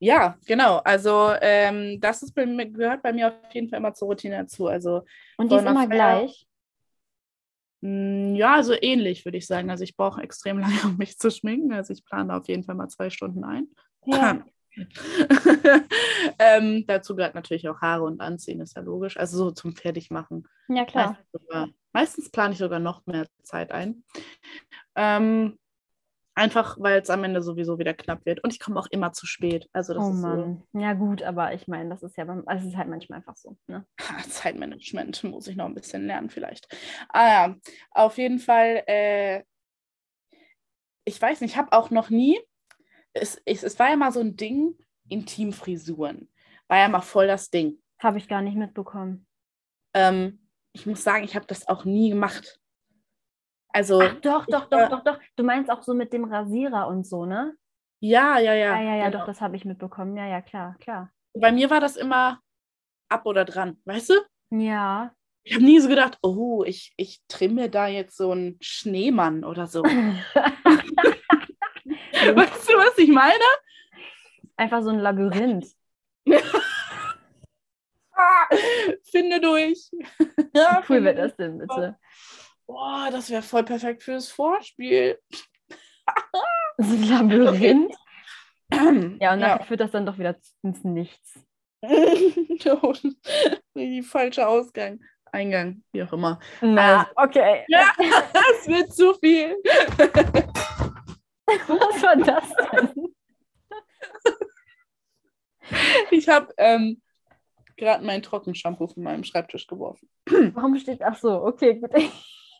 [0.00, 0.78] ja, genau.
[0.78, 4.38] Also ähm, das ist bei mir, gehört bei mir auf jeden Fall immer zur Routine
[4.38, 4.66] dazu.
[4.66, 5.04] Also
[5.36, 6.48] Und die ist immer Feier- gleich.
[7.82, 9.70] mh, ja, so ähnlich würde ich sagen.
[9.70, 11.72] Also ich brauche extrem lange, um mich zu schminken.
[11.72, 13.68] Also ich plane auf jeden Fall mal zwei Stunden ein.
[14.06, 14.44] Ja.
[16.38, 19.16] ähm, dazu gehört natürlich auch Haare und Anziehen, ist ja logisch.
[19.16, 20.46] Also so zum Fertigmachen.
[20.68, 21.08] ja, klar.
[21.12, 24.04] Meistens, sogar, meistens plane ich sogar noch mehr Zeit ein.
[24.96, 25.58] Ähm,
[26.34, 28.42] einfach, weil es am Ende sowieso wieder knapp wird.
[28.42, 29.68] Und ich komme auch immer zu spät.
[29.72, 30.62] Also das Oh ist so Mann.
[30.72, 33.36] Ja, gut, aber ich meine, das ist ja, beim- also es ist halt manchmal einfach
[33.36, 33.56] so.
[33.66, 33.86] Ne?
[34.28, 36.68] Zeitmanagement muss ich noch ein bisschen lernen vielleicht.
[37.10, 37.56] Ah ja,
[37.90, 39.42] auf jeden Fall, äh,
[41.04, 42.38] ich weiß nicht, ich habe auch noch nie,
[43.12, 44.76] es, es, es war ja mal so ein Ding,
[45.08, 46.28] Intimfrisuren.
[46.68, 47.78] War ja mal voll das Ding.
[47.98, 49.26] Habe ich gar nicht mitbekommen.
[49.94, 52.60] Ähm, ich muss sagen, ich habe das auch nie gemacht.
[53.72, 55.20] Also, Ach, doch, ich doch, war- doch, doch, doch.
[55.36, 57.54] Du meinst auch so mit dem Rasierer und so, ne?
[58.02, 58.76] ja, ja, ja.
[58.76, 59.18] Ja, ja, ja, genau.
[59.18, 60.16] doch, das habe ich mitbekommen.
[60.16, 61.12] Ja, ja, klar, klar.
[61.34, 62.40] Bei mir war das immer
[63.08, 64.14] ab oder dran, weißt du?
[64.50, 65.12] Ja.
[65.42, 69.66] Ich habe nie so gedacht, oh, ich, ich trimme da jetzt so einen Schneemann oder
[69.66, 69.82] so.
[72.24, 72.59] weißt was
[73.10, 73.44] ich meine?
[74.56, 75.66] Einfach so ein Labyrinth.
[78.12, 78.46] Ah,
[79.10, 79.90] finde durch.
[80.54, 81.16] ja, cool durch.
[81.16, 81.96] das denn, bitte?
[82.66, 85.18] Boah, das wäre voll perfekt fürs Vorspiel.
[86.82, 87.94] So ein Labyrinth?
[88.72, 89.36] Ja, und Ja.
[89.36, 91.40] nachher führt das dann doch wieder ins Nichts.
[93.74, 95.00] Die falsche Ausgang.
[95.32, 96.38] Eingang, wie auch immer.
[96.60, 97.64] Na, Also- okay.
[97.68, 99.56] Ja, es wird zu viel.
[101.68, 103.14] Was war das denn?
[106.10, 107.00] Ich habe ähm,
[107.76, 110.08] gerade mein Trockenshampoo von meinem Schreibtisch geworfen.
[110.26, 111.02] Warum steht.
[111.02, 111.92] Ach so, okay, gut.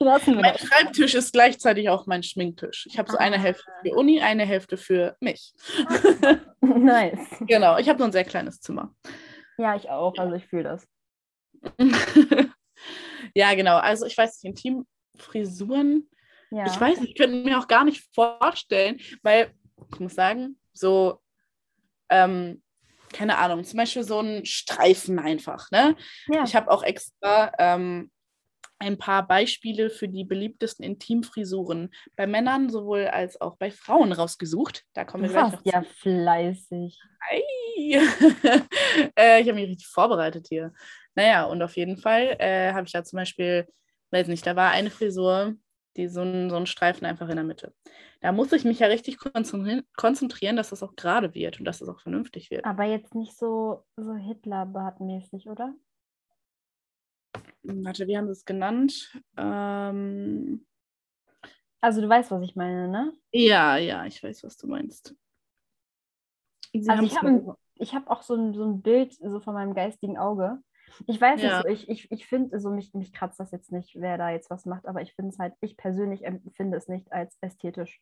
[0.03, 0.57] Mein.
[0.57, 2.87] Schreibtisch ist gleichzeitig auch mein Schminktisch.
[2.91, 3.41] Ich habe so eine Ah.
[3.41, 5.53] Hälfte für Uni, eine Hälfte für mich.
[6.63, 7.19] Nice.
[7.41, 8.95] Genau, ich habe nur ein sehr kleines Zimmer.
[9.59, 10.17] Ja, ich auch.
[10.17, 10.89] Also ich fühle das.
[13.35, 13.77] ja, genau.
[13.77, 16.09] Also ich weiß nicht, Intimfrisuren,
[16.51, 16.67] Ja.
[16.67, 19.53] ich weiß nicht, ich könnte mir auch gar nicht vorstellen, weil
[19.93, 21.21] ich muss sagen, so,
[22.11, 22.63] ähm,
[23.13, 25.97] keine Ahnung, zum Beispiel so ein Streifen einfach, ne?
[26.29, 26.45] ja.
[26.45, 28.11] Ich habe auch extra ähm,
[28.81, 34.85] ein paar Beispiele für die beliebtesten Intimfrisuren bei Männern sowohl als auch bei Frauen rausgesucht.
[34.95, 36.99] Da kommen wir gleich noch ja fleißig.
[39.17, 40.73] äh, ich habe mich richtig vorbereitet hier.
[41.15, 43.69] Naja, und auf jeden Fall äh, habe ich da zum Beispiel,
[44.13, 45.57] weiß nicht, da war eine Frisur,
[45.97, 47.75] die so ein, so Streifen einfach in der Mitte.
[48.21, 51.89] Da muss ich mich ja richtig konzentrieren, dass das auch gerade wird und dass das
[51.89, 52.65] auch vernünftig wird.
[52.65, 55.75] Aber jetzt nicht so, so Hitler-Bartmäßig, oder?
[57.63, 59.13] Warte, wie haben sie es genannt?
[59.37, 60.67] Ähm,
[61.81, 63.13] Also du weißt, was ich meine, ne?
[63.33, 65.15] ja, ja, ich weiß, was du meinst.
[66.73, 69.75] Sie Also ich es habe hab auch so ein, so ein Bild so von meinem
[69.75, 70.59] geistigen Auge.
[71.07, 71.63] Ich weiß Ja.
[71.63, 74.51] so, ich, ich, ich finde, so mich, mich kratzt das jetzt nicht, wer da jetzt
[74.51, 78.01] was macht, aber ich finde es halt, ich persönlich empfinde es nicht als ästhetisch.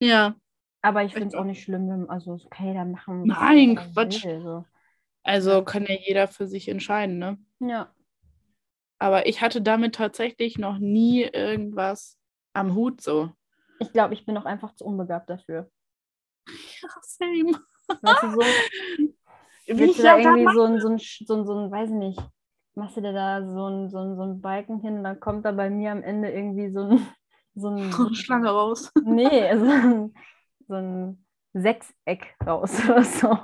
[0.00, 0.34] Ja,
[0.82, 3.92] Aber ich finde es auch nicht schlimm, wenn, also okay, dann machen Nein, was er
[3.92, 4.24] Quatsch.
[4.24, 4.64] will, so.
[5.22, 7.38] also kann ja jeder für sich entscheiden, ne?
[7.60, 7.94] Ja.
[8.98, 12.18] Aber ich hatte damit tatsächlich noch nie irgendwas
[12.52, 13.30] am Hut so.
[13.80, 15.70] Ich glaube, ich bin auch einfach zu unbegabt dafür.
[16.48, 17.60] Ja, same.
[18.00, 18.40] Weißt du, so,
[19.78, 21.96] Wie ich du da irgendwie so ein, so ein, so ein, so ein, weiß ich
[21.96, 22.20] nicht,
[22.74, 25.44] machst du dir da so ein, so ein, so ein Balken hin und dann kommt
[25.44, 27.06] da bei mir am Ende irgendwie so ein,
[27.54, 28.90] so ein, so eine Schlange raus.
[29.04, 30.14] nee, so ein,
[30.68, 33.38] so ein Sechseck raus oder so.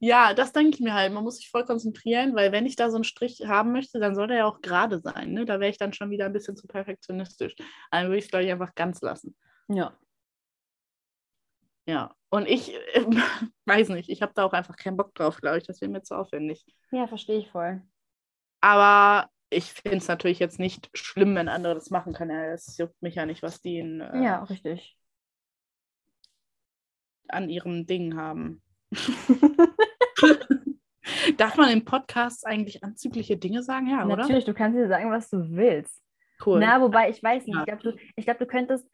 [0.00, 1.12] ja, das denke ich mir halt.
[1.12, 4.14] Man muss sich voll konzentrieren, weil wenn ich da so einen Strich haben möchte, dann
[4.14, 5.32] soll der ja auch gerade sein.
[5.32, 5.44] Ne?
[5.44, 7.54] Da wäre ich dann schon wieder ein bisschen zu perfektionistisch.
[7.90, 9.36] Dann würde ich es, glaube ich, einfach ganz lassen.
[9.68, 9.92] Ja.
[11.88, 12.14] Ja.
[12.28, 13.04] Und ich äh,
[13.66, 15.66] weiß nicht, ich habe da auch einfach keinen Bock drauf, glaube ich.
[15.66, 16.64] Das wäre mir zu aufwendig.
[16.92, 17.82] Ja, verstehe ich voll.
[18.60, 22.38] Aber ich finde es natürlich jetzt nicht schlimm, wenn andere das machen können.
[22.52, 24.96] Es juckt mich ja nicht, was die in, äh, Ja, richtig.
[27.28, 28.62] an ihrem Ding haben.
[31.38, 33.88] Darf man im Podcast eigentlich anzügliche Dinge sagen?
[33.88, 34.16] Ja, oder?
[34.16, 36.02] Natürlich, du kannst dir sagen, was du willst.
[36.44, 36.60] Cool.
[36.60, 38.86] Na, wobei, ich weiß nicht, ich glaube, du, ich glaub, du könntest,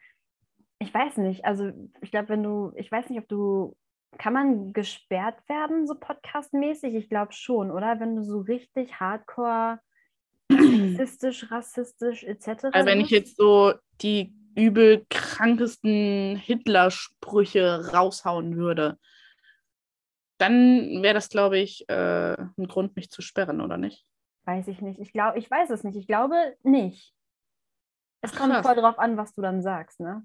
[0.84, 3.76] ich weiß nicht, also ich glaube, wenn du, ich weiß nicht, ob du,
[4.18, 6.94] kann man gesperrt werden, so podcastmäßig?
[6.94, 7.98] Ich glaube schon, oder?
[7.98, 9.80] Wenn du so richtig hardcore
[10.50, 12.66] sexistisch, rassistisch etc.
[12.72, 18.98] Also wenn ich jetzt so die übel krankesten Hitler-Sprüche raushauen würde,
[20.38, 24.06] dann wäre das, glaube ich, äh, ein Grund, mich zu sperren, oder nicht?
[24.44, 25.00] Weiß ich nicht.
[25.00, 25.96] Ich glaube, ich weiß es nicht.
[25.96, 27.14] Ich glaube nicht.
[28.20, 30.24] Es kommt voll drauf an, was du dann sagst, ne?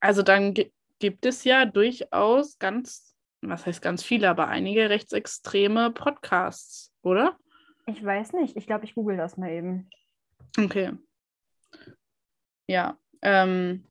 [0.00, 5.90] Also dann gi- gibt es ja durchaus ganz, was heißt ganz viele, aber einige rechtsextreme
[5.92, 7.38] Podcasts, oder?
[7.86, 8.56] Ich weiß nicht.
[8.56, 9.90] Ich glaube, ich google das mal eben.
[10.58, 10.92] Okay.
[12.66, 12.98] Ja.
[13.22, 13.86] Ähm,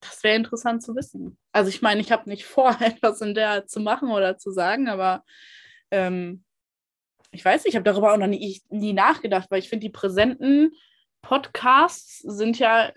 [0.00, 1.38] das wäre interessant zu wissen.
[1.52, 4.50] Also ich meine, ich habe nicht vor, etwas in der Art zu machen oder zu
[4.50, 5.24] sagen, aber
[5.90, 6.44] ähm,
[7.30, 9.92] ich weiß, nicht, ich habe darüber auch noch nie, nie nachgedacht, weil ich finde, die
[9.92, 10.72] präsenten
[11.20, 12.92] Podcasts sind ja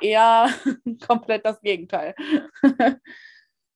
[0.00, 0.48] eher
[1.06, 2.14] komplett das Gegenteil.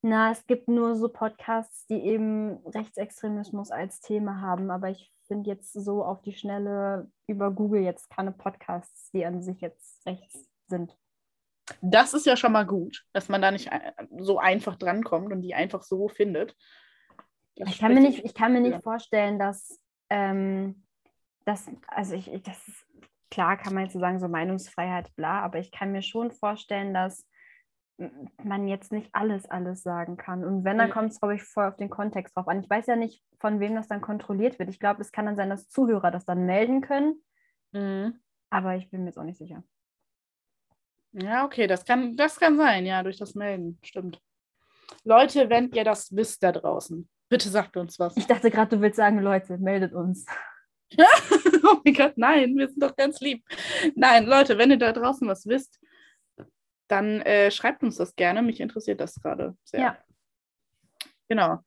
[0.03, 5.51] Na, es gibt nur so Podcasts, die eben Rechtsextremismus als Thema haben, aber ich finde
[5.51, 10.49] jetzt so auf die Schnelle über Google jetzt keine Podcasts, die an sich jetzt rechts
[10.69, 10.97] sind.
[11.81, 15.43] Das ist ja schon mal gut, dass man da nicht ein- so einfach drankommt und
[15.43, 16.55] die einfach so findet.
[17.57, 20.85] Das Ich kann mir nicht, ich kann mir nicht vorstellen, dass, ähm,
[21.45, 22.59] dass also ich, ich, das
[23.31, 26.95] klar kann man jetzt so sagen, so Meinungsfreiheit, bla, aber ich kann mir schon vorstellen,
[26.95, 27.27] dass
[28.43, 30.45] man jetzt nicht alles, alles sagen kann.
[30.45, 32.61] Und wenn, dann kommt es, glaube ich, voll auf den Kontext drauf an.
[32.61, 34.69] Ich weiß ja nicht, von wem das dann kontrolliert wird.
[34.69, 37.23] Ich glaube, es kann dann sein, dass Zuhörer das dann melden können,
[37.73, 38.21] Mhm.
[38.51, 39.65] aber ich bin mir jetzt auch nicht sicher.
[41.13, 44.21] Ja, okay, das kann, das kann sein, ja, durch das Melden, stimmt.
[45.05, 48.17] Leute, wenn ihr das wisst da draußen, bitte sagt uns was.
[48.17, 50.27] Ich dachte gerade, du willst sagen, Leute, meldet uns.
[51.65, 53.45] oh mein Gott, nein, wir sind doch ganz lieb.
[53.95, 55.81] Nein, Leute, wenn ihr da draußen was wisst,
[56.89, 58.43] dann äh, schreibt uns das gerne.
[58.43, 59.81] Mich interessiert das gerade sehr.
[59.81, 59.99] Ja.
[61.29, 61.59] Genau.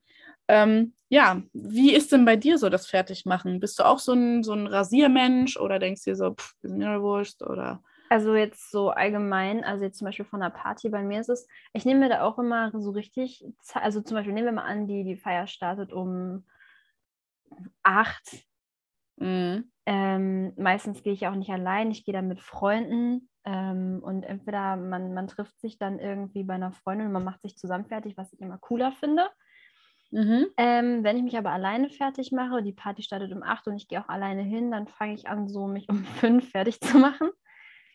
[0.48, 3.60] Ähm, ja, wie ist denn bei dir so das Fertigmachen?
[3.60, 6.74] Bist du auch so ein, so ein Rasiermensch oder denkst du dir so, pff, ist
[6.74, 7.82] mir wurscht oder?
[8.08, 11.46] Also jetzt so allgemein, also jetzt zum Beispiel von der Party, bei mir ist es,
[11.72, 14.88] ich nehme mir da auch immer so richtig, also zum Beispiel nehmen wir mal an,
[14.88, 16.44] die, die Feier startet um
[17.84, 18.44] acht.
[19.20, 19.70] Mhm.
[19.86, 24.76] Ähm, meistens gehe ich auch nicht allein, ich gehe dann mit Freunden ähm, und entweder
[24.76, 28.16] man, man trifft sich dann irgendwie bei einer Freundin und man macht sich zusammen fertig,
[28.16, 29.28] was ich immer cooler finde.
[30.10, 30.46] Mhm.
[30.56, 33.88] Ähm, wenn ich mich aber alleine fertig mache, die Party startet um 8 und ich
[33.88, 37.30] gehe auch alleine hin, dann fange ich an, so mich um 5 fertig zu machen.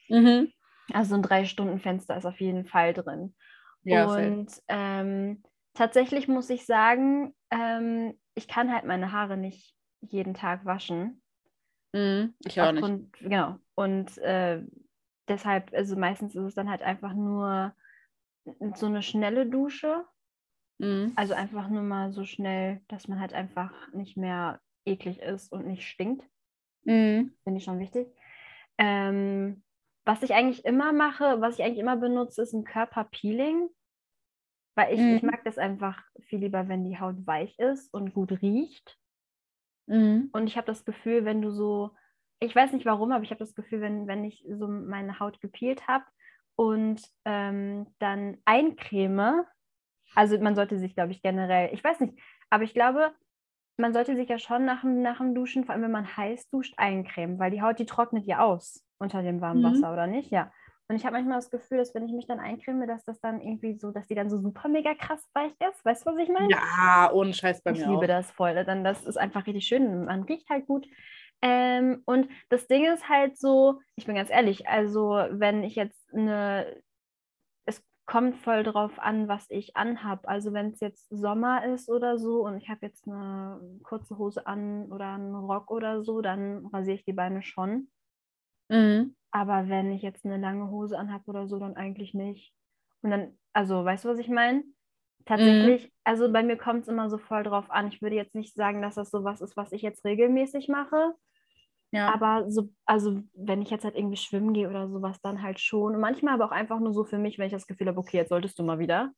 [0.09, 0.51] Mhm.
[0.93, 3.35] Also ein Drei-Stunden-Fenster ist auf jeden Fall drin.
[3.83, 9.74] Ja, und ähm, tatsächlich muss ich sagen, ähm, ich kann halt meine Haare nicht
[10.11, 11.21] jeden Tag waschen.
[11.93, 13.23] Mhm, ich auch Aufgrund, nicht.
[13.23, 13.57] Genau.
[13.75, 14.61] Und äh,
[15.27, 17.73] deshalb, also meistens ist es dann halt einfach nur
[18.75, 20.05] so eine schnelle Dusche.
[20.77, 21.13] Mhm.
[21.15, 25.65] Also einfach nur mal so schnell, dass man halt einfach nicht mehr eklig ist und
[25.65, 26.27] nicht stinkt.
[26.83, 27.33] Mhm.
[27.43, 28.07] Finde ich schon wichtig.
[28.77, 29.63] Ähm,
[30.05, 33.69] was ich eigentlich immer mache, was ich eigentlich immer benutze, ist ein Körperpeeling.
[34.75, 35.15] Weil ich, mhm.
[35.15, 38.99] ich mag das einfach viel lieber, wenn die Haut weich ist und gut riecht.
[39.87, 40.29] Mhm.
[40.31, 41.91] Und ich habe das Gefühl, wenn du so,
[42.39, 45.41] ich weiß nicht warum, aber ich habe das Gefühl, wenn, wenn ich so meine Haut
[45.41, 46.05] gepeelt habe
[46.55, 49.43] und ähm, dann eincreme,
[50.15, 52.17] also man sollte sich, glaube ich, generell, ich weiß nicht,
[52.49, 53.13] aber ich glaube,
[53.77, 56.49] man sollte sich ja schon nach dem, nach dem Duschen, vor allem wenn man heiß
[56.49, 59.65] duscht, eincremen, weil die Haut, die trocknet ja aus unter dem warmen mhm.
[59.65, 60.31] Wasser, oder nicht?
[60.31, 60.51] Ja.
[60.87, 63.41] Und ich habe manchmal das Gefühl, dass wenn ich mich dann eincreme, dass das dann
[63.41, 65.83] irgendwie so, dass die dann so super mega krass weich ist.
[65.83, 66.49] Weißt du, was ich meine?
[66.51, 68.07] Ja, ohne Scheiß bei ich mir Ich liebe auch.
[68.07, 68.63] das voll.
[68.65, 70.05] Dann das ist einfach richtig schön.
[70.05, 70.87] Man riecht halt gut.
[71.41, 76.13] Ähm, und das Ding ist halt so, ich bin ganz ehrlich, also wenn ich jetzt
[76.13, 76.83] eine
[78.05, 80.27] kommt voll drauf an, was ich anhab.
[80.27, 84.45] Also wenn es jetzt Sommer ist oder so und ich habe jetzt eine kurze Hose
[84.45, 87.89] an oder einen Rock oder so, dann rasiere ich die Beine schon.
[88.69, 89.15] Mhm.
[89.31, 92.53] Aber wenn ich jetzt eine lange Hose anhab oder so, dann eigentlich nicht.
[93.01, 94.63] Und dann, also weißt du, was ich meine?
[95.25, 95.91] Tatsächlich, mhm.
[96.03, 97.87] also bei mir kommt es immer so voll drauf an.
[97.87, 101.15] Ich würde jetzt nicht sagen, dass das so was ist, was ich jetzt regelmäßig mache.
[101.91, 102.13] Ja.
[102.13, 105.95] Aber so, also wenn ich jetzt halt irgendwie schwimmen gehe oder sowas, dann halt schon.
[105.95, 108.17] Und manchmal aber auch einfach nur so für mich, wenn ich das Gefühl habe, okay,
[108.17, 109.11] jetzt solltest du mal wieder.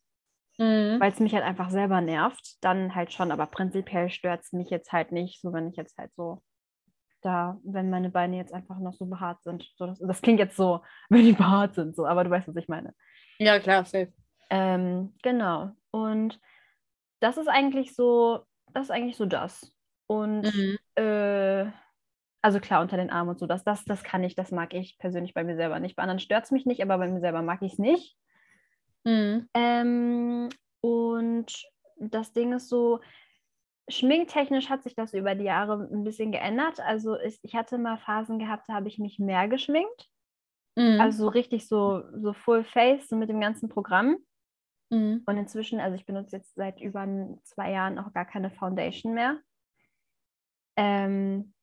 [0.58, 1.00] Mhm.
[1.00, 3.32] Weil es mich halt einfach selber nervt, dann halt schon.
[3.32, 6.42] Aber prinzipiell stört es mich jetzt halt nicht, so wenn ich jetzt halt so
[7.28, 9.70] da, wenn meine Beine jetzt einfach noch so behaart sind.
[9.76, 12.56] So, das, das klingt jetzt so, wenn die behaart sind, so, aber du weißt, was
[12.56, 12.94] ich meine.
[13.38, 14.12] Ja, klar, safe.
[14.50, 15.72] Ähm, genau.
[15.92, 16.40] Und
[17.20, 19.72] das ist eigentlich so, das ist eigentlich so das.
[20.08, 20.78] Und mhm.
[20.96, 21.70] äh,
[22.42, 24.98] also klar, unter den Armen und so, das, das, das kann ich, das mag ich
[25.00, 25.96] persönlich bei mir selber nicht.
[25.96, 28.16] Bei anderen stört es mich nicht, aber bei mir selber mag ich es nicht.
[29.04, 29.50] Mhm.
[29.54, 30.50] Ähm,
[30.82, 31.52] und
[31.98, 33.02] das Ding ist so,
[33.90, 36.80] schminktechnisch hat sich das über die Jahre ein bisschen geändert.
[36.80, 40.10] Also ich, ich hatte mal Phasen gehabt, da habe ich mich mehr geschminkt.
[40.76, 41.00] Mhm.
[41.00, 44.18] Also so richtig so, so Full Face, so mit dem ganzen Programm.
[44.90, 45.24] Mhm.
[45.26, 47.08] Und inzwischen, also ich benutze jetzt seit über
[47.44, 49.40] zwei Jahren auch gar keine Foundation mehr.
[50.78, 51.54] Ähm,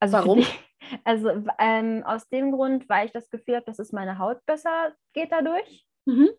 [0.00, 0.38] also Warum?
[0.40, 0.46] Die,
[1.04, 4.94] also ähm, aus dem Grund, weil ich das Gefühl habe, dass es meine Haut besser
[5.12, 5.86] geht dadurch.
[6.06, 6.30] Mhm.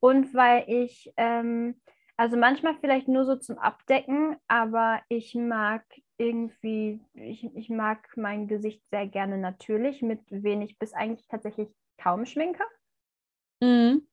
[0.00, 1.80] Und weil ich, ähm,
[2.16, 5.84] also manchmal vielleicht nur so zum Abdecken, aber ich mag
[6.18, 12.26] irgendwie, ich, ich mag mein Gesicht sehr gerne natürlich, mit wenig bis eigentlich tatsächlich kaum
[12.26, 12.64] Schminke.
[13.60, 14.06] Mhm.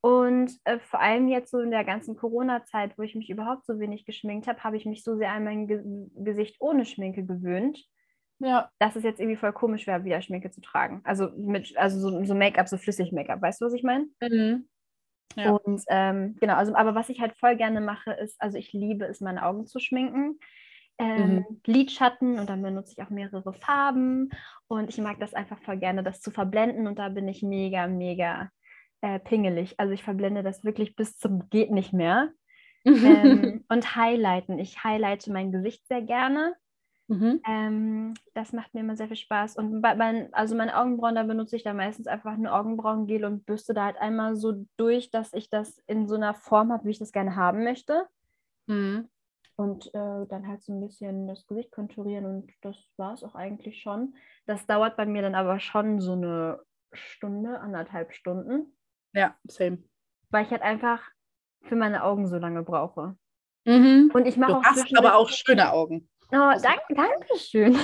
[0.00, 3.78] Und äh, vor allem jetzt so in der ganzen Corona-Zeit, wo ich mich überhaupt so
[3.80, 5.82] wenig geschminkt habe, habe ich mich so sehr an mein Ge
[6.14, 7.84] Gesicht ohne Schminke gewöhnt,
[8.38, 8.70] ja.
[8.78, 11.00] Dass es jetzt irgendwie voll komisch wäre, wieder Schminke zu tragen.
[11.04, 14.06] Also mit, also so, so Make-up, so flüssig Make-up, weißt du, was ich meine?
[14.20, 14.68] Mhm.
[15.34, 15.50] Ja.
[15.50, 19.04] Und ähm, genau, also aber was ich halt voll gerne mache, ist, also ich liebe
[19.04, 20.38] es, meine Augen zu schminken.
[20.98, 21.60] Ähm, mhm.
[21.66, 24.30] Lidschatten und dann benutze ich auch mehrere Farben
[24.66, 27.86] und ich mag das einfach voll gerne, das zu verblenden und da bin ich mega,
[27.86, 28.50] mega
[29.02, 29.78] äh, pingelig.
[29.78, 32.30] Also ich verblende das wirklich bis zum geht nicht mehr.
[32.86, 34.58] ähm, und highlighten.
[34.58, 36.54] Ich highlighte mein Gesicht sehr gerne.
[37.08, 37.40] Mhm.
[37.48, 39.56] Ähm, das macht mir immer sehr viel Spaß.
[39.56, 43.46] Und bei, bei, also meine Augenbrauen, da benutze ich dann meistens einfach ein Augenbrauengel und
[43.46, 46.90] bürste da halt einmal so durch, dass ich das in so einer Form habe, wie
[46.90, 48.06] ich das gerne haben möchte.
[48.66, 49.08] Mhm.
[49.54, 53.34] Und äh, dann halt so ein bisschen das Gesicht konturieren und das war es auch
[53.34, 54.14] eigentlich schon.
[54.44, 56.60] Das dauert bei mir dann aber schon so eine
[56.92, 58.76] Stunde, anderthalb Stunden.
[59.14, 59.78] Ja, same.
[60.30, 61.00] Weil ich halt einfach
[61.62, 63.16] für meine Augen so lange brauche.
[63.64, 64.10] Mhm.
[64.12, 66.08] Und ich mache auch hast aber auch schöne Augen.
[66.32, 67.78] Oh, danke, danke schön.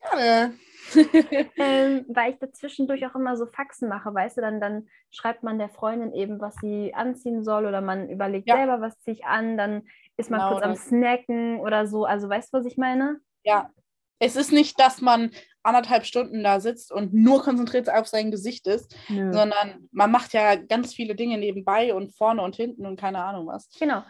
[0.00, 0.54] Gerne.
[1.56, 5.58] ähm, weil ich dazwischendurch auch immer so Faxen mache, weißt du, dann, dann schreibt man
[5.58, 8.56] der Freundin eben, was sie anziehen soll oder man überlegt ja.
[8.56, 9.82] selber, was ziehe ich an, dann
[10.16, 12.04] ist man genau kurz am Snacken oder so.
[12.04, 13.20] Also weißt du, was ich meine?
[13.44, 13.70] Ja.
[14.20, 15.30] Es ist nicht, dass man
[15.62, 19.32] anderthalb Stunden da sitzt und nur konzentriert auf sein Gesicht ist, Nö.
[19.32, 23.46] sondern man macht ja ganz viele Dinge nebenbei und vorne und hinten und keine Ahnung
[23.46, 23.68] was.
[23.78, 24.02] Genau.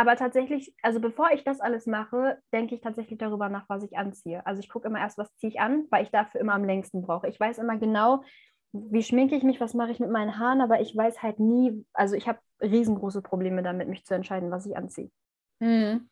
[0.00, 3.98] Aber tatsächlich, also bevor ich das alles mache, denke ich tatsächlich darüber nach, was ich
[3.98, 4.46] anziehe.
[4.46, 7.02] Also ich gucke immer erst, was ziehe ich an, weil ich dafür immer am längsten
[7.02, 7.28] brauche.
[7.28, 8.24] Ich weiß immer genau,
[8.72, 11.84] wie schminke ich mich, was mache ich mit meinen Haaren, aber ich weiß halt nie,
[11.92, 15.10] also ich habe riesengroße Probleme damit, mich zu entscheiden, was ich anziehe.
[15.58, 16.08] Mhm.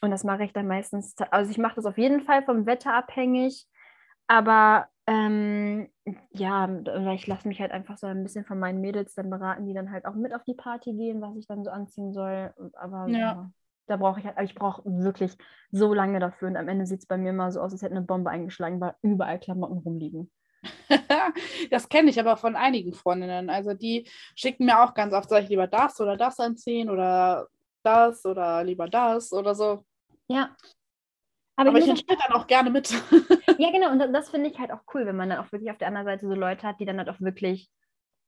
[0.00, 2.92] Und das mache ich dann meistens, also ich mache das auf jeden Fall vom Wetter
[2.92, 3.68] abhängig,
[4.26, 5.88] aber ähm,
[6.30, 6.68] ja,
[7.12, 9.90] ich lasse mich halt einfach so ein bisschen von meinen Mädels dann beraten, die dann
[9.90, 12.52] halt auch mit auf die Party gehen, was ich dann so anziehen soll.
[12.74, 13.18] Aber ja.
[13.18, 13.50] ja
[13.86, 15.36] da brauche ich halt, ich brauche wirklich
[15.70, 17.94] so lange dafür und am Ende sieht es bei mir immer so aus, als hätte
[17.94, 20.30] eine Bombe eingeschlagen, weil überall Klamotten rumliegen.
[21.70, 23.50] das kenne ich aber von einigen Freundinnen.
[23.50, 27.48] Also die schicken mir auch ganz oft, soll ich lieber das oder das anziehen oder
[27.82, 29.84] das oder lieber das oder so.
[30.28, 30.50] Ja.
[31.56, 32.90] Aber, Aber ich, entscheide dann auch gerne mit.
[33.58, 33.90] ja, genau.
[33.90, 36.06] Und das finde ich halt auch cool, wenn man dann auch wirklich auf der anderen
[36.06, 37.70] Seite so Leute hat, die dann halt auch wirklich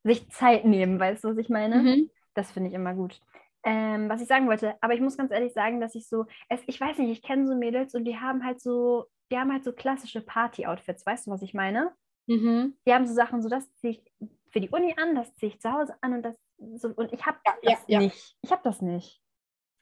[0.02, 0.98] sich Zeit nehmen.
[0.98, 1.76] Weißt du, was ich meine?
[1.76, 2.10] Mhm.
[2.34, 3.20] Das finde ich immer gut.
[3.64, 6.60] Ähm, was ich sagen wollte, aber ich muss ganz ehrlich sagen, dass ich so, es,
[6.66, 9.64] ich weiß nicht, ich kenne so Mädels und die haben halt so, die haben halt
[9.64, 11.92] so klassische Party-Outfits, weißt du, was ich meine?
[12.28, 12.76] Mhm.
[12.86, 14.02] Die haben so Sachen, so das ziehe ich
[14.50, 16.38] für die Uni an, das ziehe ich zu Hause an und das
[16.76, 18.16] so, und ich habe ja, das ja, nicht.
[18.16, 18.38] Ja.
[18.42, 19.20] Ich habe das nicht.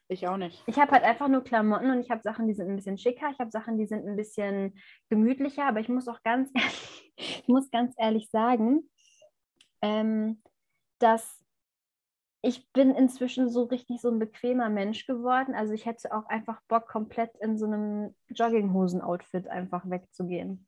[0.09, 0.63] Ich auch nicht.
[0.67, 3.29] Ich habe halt einfach nur Klamotten und ich habe Sachen, die sind ein bisschen schicker,
[3.29, 7.47] ich habe Sachen, die sind ein bisschen gemütlicher, aber ich muss auch ganz ehrlich, ich
[7.47, 8.89] muss ganz ehrlich sagen,
[9.81, 10.41] ähm,
[10.99, 11.43] dass
[12.41, 15.53] ich bin inzwischen so richtig so ein bequemer Mensch geworden.
[15.53, 20.65] Also ich hätte auch einfach Bock, komplett in so einem Jogginghosen-Outfit einfach wegzugehen.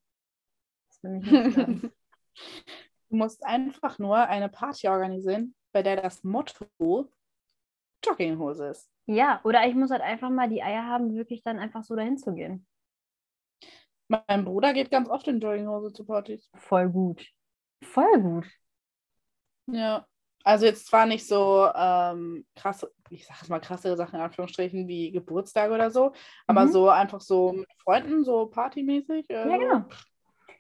[0.90, 1.92] Das bin ich nicht
[3.10, 7.10] Du musst einfach nur eine Party organisieren, bei der das Motto
[8.04, 8.92] Jogginghose ist.
[9.10, 12.20] Ja, oder ich muss halt einfach mal die Eier haben, wirklich dann einfach so dahin
[12.20, 12.68] zu gehen.
[14.08, 16.48] Mein Bruder geht ganz oft in Jogginghose zu Partys.
[16.54, 17.26] Voll gut.
[17.82, 18.46] Voll gut.
[19.66, 20.06] Ja.
[20.44, 25.12] Also jetzt zwar nicht so ähm, krasse, ich sag mal krasse Sachen in Anführungsstrichen wie
[25.12, 26.14] Geburtstag oder so,
[26.46, 26.72] aber mhm.
[26.72, 29.26] so einfach so mit Freunden, so partymäßig.
[29.36, 29.50] Also.
[29.50, 29.86] Ja, genau.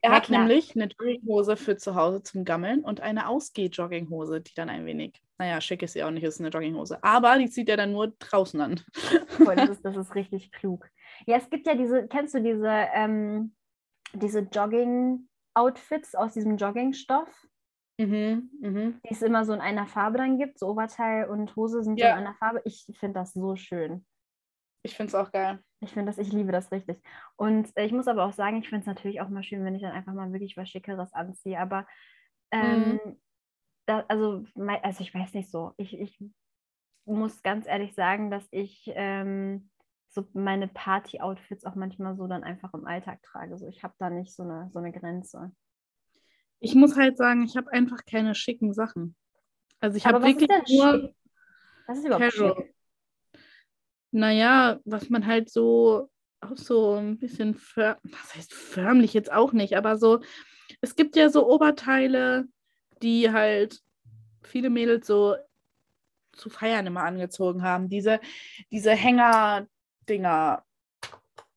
[0.01, 0.39] Er hat klar.
[0.39, 5.21] nämlich eine Jogginghose für zu Hause zum Gammeln und eine Ausgeh-Jogginghose, die dann ein wenig,
[5.39, 7.01] naja, schick ist sie auch nicht, ist eine Jogginghose.
[7.01, 8.81] Aber die zieht er dann nur draußen an.
[9.29, 10.89] Voll, das, ist, das ist richtig klug.
[11.25, 13.55] Ja, es gibt ja diese, kennst du diese, ähm,
[14.13, 17.29] diese Jogging-Outfits aus diesem Joggingstoff?
[17.97, 19.01] Mhm, mhm.
[19.05, 22.07] Die es immer so in einer Farbe dann gibt, so Oberteil und Hose sind ja.
[22.07, 22.61] so in einer Farbe.
[22.65, 24.05] Ich finde das so schön.
[24.83, 25.59] Ich finde es auch geil.
[25.81, 27.01] Ich finde das, ich liebe das richtig.
[27.37, 29.75] Und äh, ich muss aber auch sagen, ich finde es natürlich auch mal schön, wenn
[29.75, 31.59] ich dann einfach mal wirklich was Schickeres anziehe.
[31.59, 31.87] Aber
[32.51, 33.19] ähm, mhm.
[33.89, 35.73] Da, also, also ich weiß nicht so.
[35.77, 36.23] Ich, ich
[37.05, 39.69] muss ganz ehrlich sagen, dass ich ähm,
[40.09, 43.57] so meine Party-Outfits auch manchmal so dann einfach im Alltag trage.
[43.57, 45.51] So, ich habe da nicht so eine, so eine Grenze.
[46.59, 49.15] Ich muss halt sagen, ich habe einfach keine schicken Sachen.
[49.79, 51.15] Also ich habe wirklich nur schick?
[51.87, 52.55] Was ist überhaupt Casual.
[52.55, 52.75] schick?
[54.11, 56.09] naja, was man halt so
[56.41, 60.21] auch so ein bisschen, was heißt förmlich jetzt auch nicht, aber so,
[60.81, 62.47] es gibt ja so Oberteile,
[63.01, 63.81] die halt
[64.43, 65.35] viele Mädels so
[66.33, 67.89] zu feiern immer angezogen haben.
[67.89, 68.19] Diese,
[68.71, 70.63] diese Hänger-Dinger.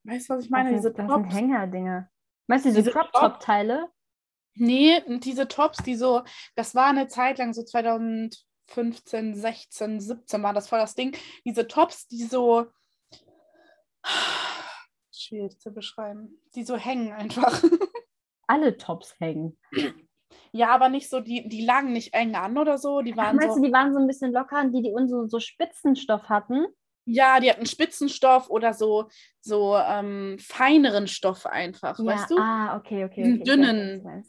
[0.04, 0.72] Weißt du, was ich meine?
[0.72, 2.08] Das sind, diese das sind Hänger-Dinger.
[2.46, 3.88] Meinst du diese, diese Crop-Top-Teile?
[4.54, 6.22] Nee, diese Tops, die so,
[6.56, 11.16] das war eine Zeit lang, so 2000, 15, 16, 17 war das voll das Ding.
[11.44, 12.66] Diese Tops, die so
[15.12, 17.62] schwierig zu beschreiben, die so hängen einfach.
[18.46, 19.58] Alle Tops hängen.
[20.52, 23.00] Ja, aber nicht so, die, die lagen nicht eng an oder so.
[23.00, 25.26] Die waren Ach, meinst so, du, die waren so ein bisschen locker, die, die so,
[25.26, 26.66] so Spitzenstoff hatten?
[27.04, 29.08] Ja, die hatten Spitzenstoff oder so,
[29.40, 32.38] so ähm, feineren Stoff einfach, ja, weißt du?
[32.38, 33.34] Ah, okay, okay.
[33.34, 34.24] okay dünnen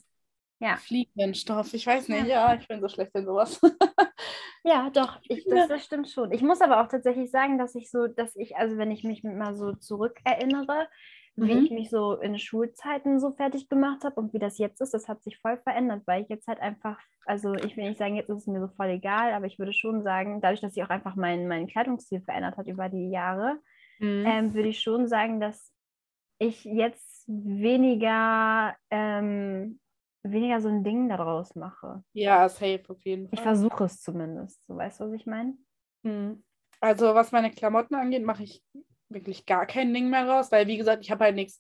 [0.64, 0.78] ja.
[0.78, 1.74] fliegenden Stoff.
[1.74, 3.60] Ich weiß nicht, ja, ich bin so schlecht in sowas.
[4.64, 6.32] ja, doch, ich, das, das, stimmt schon.
[6.32, 9.24] Ich muss aber auch tatsächlich sagen, dass ich so, dass ich, also wenn ich mich
[9.24, 10.88] mal so zurückerinnere,
[11.36, 11.48] mhm.
[11.48, 14.94] wie ich mich so in Schulzeiten so fertig gemacht habe und wie das jetzt ist,
[14.94, 18.16] das hat sich voll verändert, weil ich jetzt halt einfach, also ich will nicht sagen,
[18.16, 20.84] jetzt ist es mir so voll egal, aber ich würde schon sagen, dadurch, dass sich
[20.84, 23.60] auch einfach mein, mein Kleidungsstil verändert hat über die Jahre,
[24.00, 24.26] mhm.
[24.26, 25.72] ähm, würde ich schon sagen, dass
[26.40, 29.80] ich jetzt weniger ähm,
[30.24, 32.04] weniger so ein Ding daraus mache.
[32.14, 33.34] Ja, safe auf jeden Fall.
[33.34, 34.66] Ich versuche es zumindest.
[34.66, 35.58] So, weißt du, was ich meine?
[36.04, 36.44] Hm.
[36.80, 38.64] Also, was meine Klamotten angeht, mache ich
[39.14, 41.60] wirklich gar kein Ding mehr raus, weil, wie gesagt, ich habe halt nichts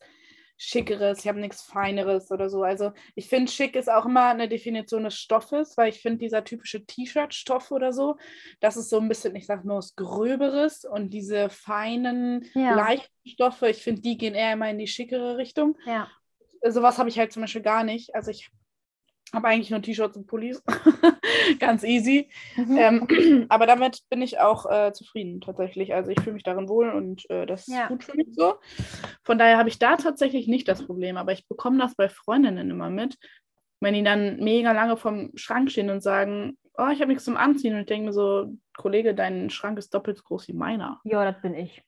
[0.56, 2.64] Schickeres, ich habe nichts Feineres oder so.
[2.64, 6.44] Also ich finde, schick ist auch immer eine Definition des Stoffes, weil ich finde, dieser
[6.44, 8.18] typische T-Shirt-Stoff oder so,
[8.60, 12.76] das ist so ein bisschen, ich sag nur, was Gröberes und diese feinen, Ja.
[12.76, 15.76] leichten Stoffe, ich finde, die gehen eher immer in die schickere Richtung.
[15.86, 16.08] Ja.
[16.66, 18.16] Sowas habe ich halt zum Beispiel gar nicht.
[18.16, 18.50] Also ich
[19.34, 20.64] habe eigentlich nur T-Shirts und Pullis.
[21.60, 22.30] Ganz easy.
[22.56, 22.78] Mhm.
[22.78, 25.94] Ähm, aber damit bin ich auch äh, zufrieden tatsächlich.
[25.94, 27.84] Also ich fühle mich darin wohl und äh, das Ja.
[27.84, 28.56] ist gut für mich so.
[29.24, 31.18] Von daher habe ich da tatsächlich nicht das Problem.
[31.18, 33.18] Aber ich bekomme das bei Freundinnen immer mit,
[33.80, 37.38] wenn die dann mega lange vorm Schrank stehen und sagen, oh, ich habe nichts zum
[37.38, 37.74] Anziehen.
[37.74, 41.02] Und ich denke mir so, Kollege, dein Schrank ist doppelt so groß wie meiner.
[41.04, 41.84] Ja, das bin ich.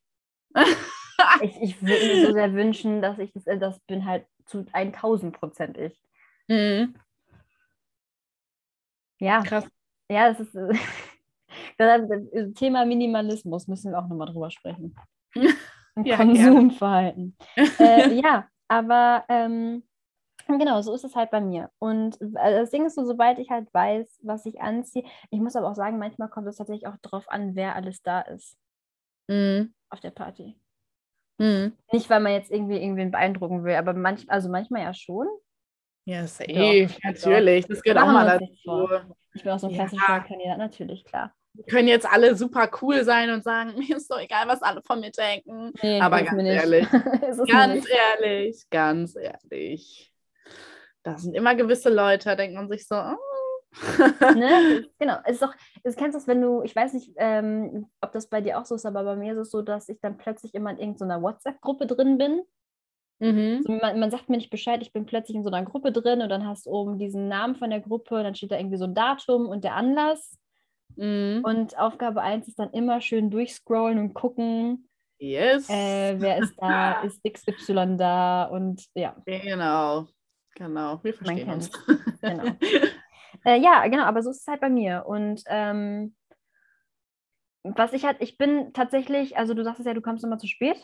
[1.42, 4.66] ich ich würde mir so sehr wünschen, dass ich das, äh, das bin halt zu
[4.72, 6.00] 1000 Prozent ich.
[6.48, 6.96] Mhm.
[9.20, 9.66] Ja, Krass.
[10.10, 10.56] ja, das ist
[11.78, 14.96] das Thema Minimalismus müssen wir auch nochmal drüber sprechen.
[15.96, 17.38] Und Ja, Konsumverhalten.
[17.80, 19.84] äh, ja, aber ähm,
[20.48, 21.72] genau, so ist es halt bei mir.
[21.80, 22.30] Und äh,
[22.62, 25.76] das Ding ist so, sobald ich halt weiß, was ich anziehe, ich muss aber auch
[25.76, 28.58] sagen, manchmal kommt es tatsächlich auch drauf an, wer alles da ist
[29.30, 29.74] Mhm.
[29.90, 30.60] auf der Party.
[31.40, 31.76] Mhm.
[31.92, 35.28] Nicht, weil man jetzt irgendwie irgendwen beeindrucken will, aber manch, also manchmal ja schon.
[36.06, 37.66] Ja, safe, Doch, natürlich.
[37.68, 38.88] Das gehört auch mal dazu.
[39.34, 39.86] Ich bin auch so ein Ja.
[39.88, 41.34] klassischer Kandidat, natürlich, klar.
[41.54, 44.82] Wir können jetzt alle super cool sein und sagen, mir ist doch egal, was alle
[44.84, 45.74] von mir denken.
[45.82, 46.88] Nee, Aber ganz ehrlich,
[47.48, 50.12] Ganz ehrlich, ganz ehrlich.
[51.04, 53.18] Da sind immer gewisse Leute, da denkt man sich so, oh.
[54.36, 54.88] ne?
[55.00, 55.18] Genau.
[55.26, 55.54] Es ist auch,
[55.84, 58.76] es kennst das, wenn du, ich weiß nicht, ähm, ob das bei dir auch so
[58.76, 61.88] ist, aber bei mir ist es so, dass ich dann plötzlich immer in irgendeiner WhatsApp-Gruppe
[61.88, 62.42] drin bin.
[63.20, 63.64] Mhm.
[63.64, 66.22] So, man, man sagt mir nicht Bescheid, ich bin plötzlich in so einer Gruppe drin
[66.22, 68.86] und dann hast du oben diesen Namen von der Gruppe, dann steht da irgendwie so
[68.86, 70.38] ein Datum und der Anlass.
[70.96, 71.42] Mhm.
[71.44, 74.88] Und Aufgabe 1 ist dann immer schön durchscrollen und gucken,
[75.18, 75.70] Yes.
[75.70, 79.16] äh, wer ist da, ist XY da und ja.
[79.26, 80.08] Genau.
[80.56, 81.00] Genau.
[81.04, 81.72] Wir verstehen uns.
[82.22, 82.44] Genau.
[83.44, 85.04] Äh, ja, genau, aber so ist es halt bei mir.
[85.06, 86.16] Und ähm,
[87.64, 90.78] was ich halt, ich bin tatsächlich, also du sagst ja, du kommst immer zu spät.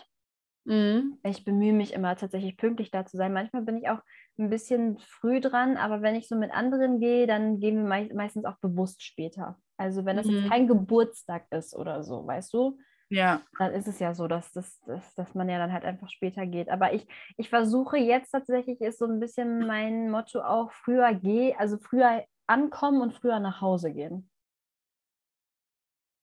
[0.66, 1.18] Mhm.
[1.24, 3.34] Ich bemühe mich immer tatsächlich pünktlich da zu sein.
[3.34, 4.01] Manchmal bin ich auch
[4.39, 8.09] ein bisschen früh dran, aber wenn ich so mit anderen gehe, dann gehen wir mei
[8.14, 9.59] meistens auch bewusst später.
[9.78, 10.36] Also wenn das Mhm.
[10.38, 12.78] jetzt kein Geburtstag ist oder so, weißt du,
[13.09, 13.41] Ja.
[13.59, 16.45] dann ist es ja so, dass, dass, dass, dass man ja dann halt einfach später
[16.47, 16.70] geht.
[16.70, 17.07] Aber ich,
[17.38, 22.24] ich versuche jetzt tatsächlich, ist so ein bisschen mein Motto auch, früher geh, also früher
[22.47, 24.30] ankommen und früher nach Hause gehen.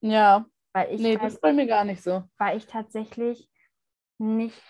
[0.01, 0.47] Ja.
[0.73, 2.25] Weil ich, Nee, das halt, ist bei mir gar nicht so.
[2.39, 3.49] weil ich tatsächlich
[4.19, 4.61] nicht,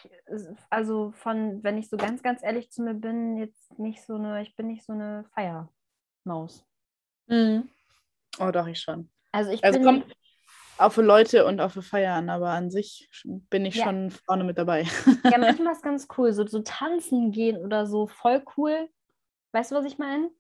[0.71, 4.43] also von, wenn ich so ganz, ganz ehrlich zu mir bin, jetzt nicht so eine,
[4.43, 6.65] ich bin nicht so eine Feiermaus.
[7.27, 7.69] Mhm.
[8.39, 9.09] Oh, doch, ich schon.
[9.33, 10.17] Also ich Also bin, kommt
[10.79, 13.85] auf für Leute und auf für Feiern, aber an sich bin ich Ja.
[13.85, 14.87] schon vorne mit dabei.
[15.25, 18.89] ja, manchmal ist ganz cool, so, so tanzen gehen oder so, voll cool.
[19.53, 20.31] Weißt du, was ich meine?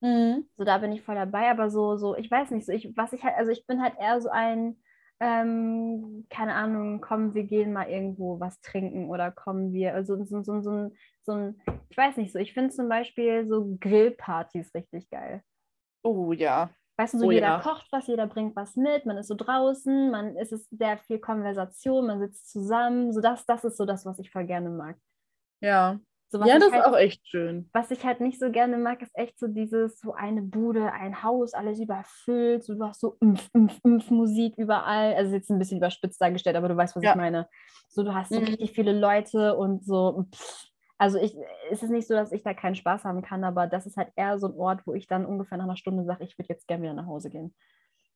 [0.00, 0.48] Mhm.
[0.56, 3.12] So, da bin ich voll dabei, aber so, so, ich weiß nicht, so, ich, was
[3.12, 4.76] ich halt, also ich bin halt eher so ein,
[5.20, 10.42] ähm, keine Ahnung, komm, wir gehen mal irgendwo was trinken oder kommen wir, also so,
[10.42, 11.60] so, so, ein, so ein,
[11.90, 15.42] ich weiß nicht, so, ich finde zum Beispiel so Grillpartys richtig geil.
[16.02, 16.70] Oh ja.
[16.96, 17.60] Weißt du, so Oh jeder ja.
[17.60, 21.18] kocht was, jeder bringt was mit, man ist so draußen, man es ist sehr viel
[21.18, 24.96] Konversation, man sitzt zusammen, so das, das ist so das, was ich voll gerne mag.
[25.60, 26.00] Ja.
[26.32, 27.68] So, Ja, das halt, ist auch echt schön.
[27.72, 31.24] was ich halt nicht so gerne mag, ist echt so dieses, so eine Bude, ein
[31.24, 35.14] Haus, alles überfüllt, so, du hast so Umf, Umf, Umf Musik überall.
[35.14, 37.10] Also jetzt ein bisschen überspitzt dargestellt, aber du weißt, was Ja.
[37.10, 37.48] ich meine.
[37.88, 38.46] So, du hast so Mhm.
[38.46, 40.66] richtig viele Leute und so, pff.
[40.98, 41.36] also ich,
[41.72, 44.12] es ist nicht so, dass ich da keinen Spaß haben kann, aber das ist halt
[44.14, 46.68] eher so ein Ort, wo ich dann ungefähr nach einer Stunde sage, ich würde jetzt
[46.68, 47.54] gerne wieder nach Hause gehen.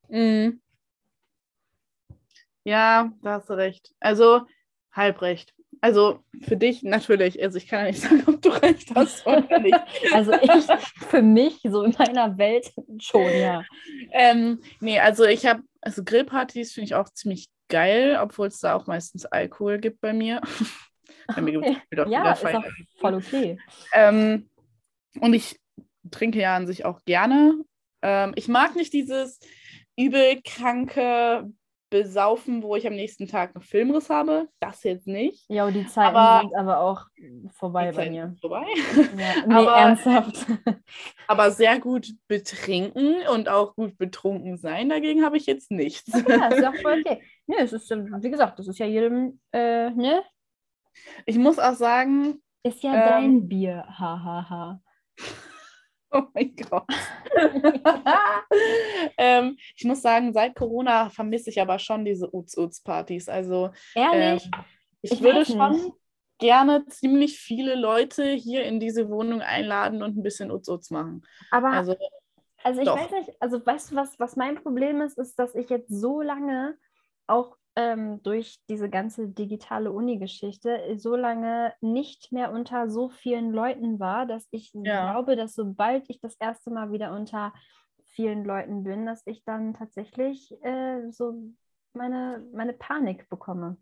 [0.07, 0.61] Mhm.
[2.63, 3.93] Ja, da hast du recht.
[3.99, 4.45] Also
[4.93, 5.53] halb recht.
[5.85, 7.39] Also für dich natürlich.
[7.43, 9.77] Also ich kann ja nicht sagen, ob du recht hast oder nicht.
[10.11, 10.51] Also ich,
[11.09, 13.63] für mich, so in meiner Welt schon, ja.
[14.11, 18.73] ähm, nee, also ich habe, also Grillpartys finde ich auch ziemlich geil, obwohl es da
[18.73, 20.41] auch meistens Alkohol gibt bei mir.
[21.27, 22.63] Bei mir gibt es auch Ja, ist auch
[22.99, 23.59] voll okay.
[23.93, 24.49] Ähm,
[25.19, 25.59] und ich
[26.09, 27.63] trinke ja an sich auch gerne.
[28.01, 29.39] Ähm, ich mag nicht dieses
[29.95, 31.47] übel kranke
[31.89, 34.47] Besaufen, wo ich am nächsten Tag einen Filmriss habe.
[34.59, 35.45] Das jetzt nicht.
[35.49, 37.05] Ja, die Zeiten Aber- sind aber auch
[37.53, 38.35] vorbei Die bei mir.
[38.41, 38.65] vorbei.
[39.17, 40.45] Ja, nee, Aber- ernsthaft.
[41.27, 46.11] Aber sehr gut betrinken und auch gut betrunken sein, dagegen habe ich jetzt nichts.
[46.27, 47.21] Ja, ist ja auch voll okay.
[47.47, 50.23] Nee, es ist, wie gesagt, das ist ja jedem, äh, ne?
[51.25, 53.09] Ich muss auch sagen, Ist ja Ähm.
[53.09, 54.49] dein Bier, hahaha.
[54.49, 54.81] Ha, ha.
[56.15, 56.85] Oh mein Gott.
[59.17, 63.29] ähm, ich muss sagen, seit Corona vermisse ich aber schon diese Uts-Uts-Partys.
[63.29, 64.45] Also Ehrlich?
[64.45, 64.51] ähm,
[65.01, 65.93] ich, Ich würde schon,
[66.37, 71.23] gerne ziemlich viele Leute hier in diese Wohnung einladen und ein bisschen Utz-Utz machen.
[71.51, 71.95] Aber Also,
[72.63, 72.97] Also ich Doch.
[72.97, 76.21] weiß nicht, also weißt du, was, was mein Problem ist, ist, dass ich jetzt so
[76.21, 76.77] lange
[77.27, 83.99] auch ähm, durch diese ganze digitale Uni-Geschichte so lange nicht mehr unter so vielen Leuten
[83.99, 85.11] war, dass ich Ja.
[85.13, 87.53] glaube, dass sobald ich das erste Mal wieder unter
[88.05, 91.33] vielen Leuten bin, dass ich dann tatsächlich äh, so
[91.93, 93.77] meine, meine Panik bekomme.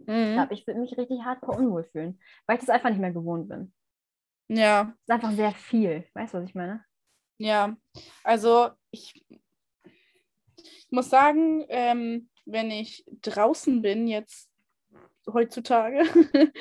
[0.00, 0.34] Ich mhm.
[0.34, 3.48] glaube, ich würde mich richtig hardcore unwohl fühlen, weil ich das einfach nicht mehr gewohnt
[3.48, 3.72] bin.
[4.48, 6.04] ja, Das ist einfach sehr viel.
[6.14, 6.84] Weißt du, was ich meine?
[7.38, 7.76] ja.
[8.24, 14.48] Also ich, ich muss sagen, ähm, wenn ich draußen bin jetzt
[15.32, 16.00] heutzutage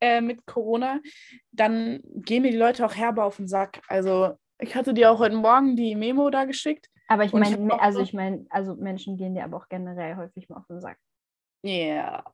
[0.00, 1.00] äh, mit Corona,
[1.52, 3.80] dann gehen mir die Leute auch herbe auf den Sack.
[3.88, 6.88] Also ich hatte dir auch heute Morgen die Memo da geschickt.
[7.08, 10.48] Aber ich meine, also so- ich meine, also Menschen gehen dir aber auch generell häufig
[10.48, 10.98] mal auf den Sack.
[11.62, 12.24] Ja,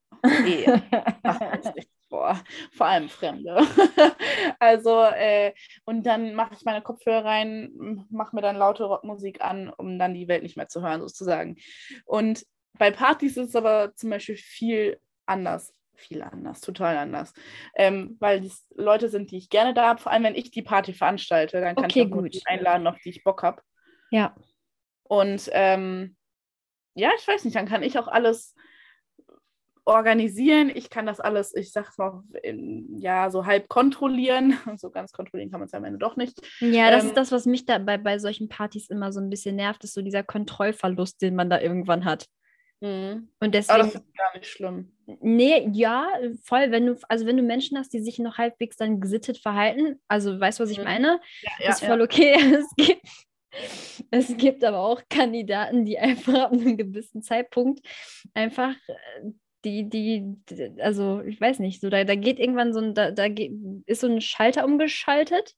[1.61, 2.41] ist echt, boah,
[2.73, 3.57] vor allem Fremde.
[4.61, 5.53] also, äh,
[5.85, 10.15] und dann mache ich meine Kopfhörer rein, mache mir dann laute Rockmusik an, um dann
[10.15, 11.57] die Welt nicht mehr zu hören, sozusagen.
[12.05, 12.45] Und
[12.79, 15.73] bei Partys ist es aber zum Beispiel viel anders.
[15.95, 17.33] Viel anders, total anders.
[17.75, 20.63] Ähm, weil es Leute sind, die ich gerne da habe, vor allem wenn ich die
[20.63, 22.35] Party veranstalte, dann kann Okay, ich auch gut.
[22.35, 23.63] die einladen, auf die ich Bock habe.
[24.11, 24.35] Ja.
[25.05, 26.17] Und ähm,
[26.95, 28.55] ja, ich weiß nicht, dann kann ich auch alles
[29.85, 30.71] organisieren.
[30.75, 34.59] Ich kann das alles, ich sag's mal, in, ja, so halb kontrollieren.
[34.79, 36.39] So ganz kontrollieren kann man es am Ende doch nicht.
[36.61, 39.31] Ja, das Ähm, ist das, was mich da bei, bei solchen Partys immer so ein
[39.31, 42.27] bisschen nervt, ist so dieser Kontrollverlust, den man da irgendwann hat.
[42.81, 44.93] Und Aber deswegen, das ist gar nicht schlimm.
[45.21, 46.09] nee, ja,
[46.43, 50.01] voll, wenn du, also wenn du Menschen hast, die sich noch halbwegs dann gesittet verhalten,
[50.09, 50.85] also weißt du, was ich Mhm.
[50.85, 51.21] meine?
[51.61, 52.35] Ja, ist voll okay.
[52.63, 53.09] Es gibt,
[54.11, 57.81] es gibt aber auch Kandidaten, die einfach ab einem gewissen Zeitpunkt
[58.35, 59.31] einfach äh,
[59.67, 60.37] die, die,
[60.81, 63.53] also ich weiß nicht, so da, da geht irgendwann so ein, da, da geht,
[63.87, 65.55] ist so ein Schalter umgeschaltet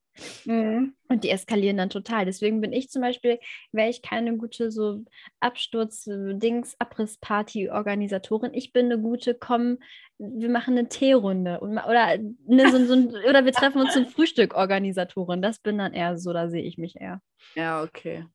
[0.46, 0.94] Mhm.
[1.08, 2.24] und die eskalieren dann total.
[2.24, 3.38] Deswegen bin ich zum Beispiel,
[3.70, 5.04] wäre ich keine gute so
[5.38, 8.52] Absturz-Dings, Abriss-Party-Organisatorin.
[8.52, 9.78] Ich bin eine gute, komm,
[10.18, 14.06] wir machen eine Teerunde und, oder, ne, so, so, ein- oder wir treffen uns zum
[14.06, 15.40] Frühstück Organisatorin.
[15.40, 17.20] Das bin dann eher so, da sehe ich mich eher.
[17.54, 18.26] Ja, okay.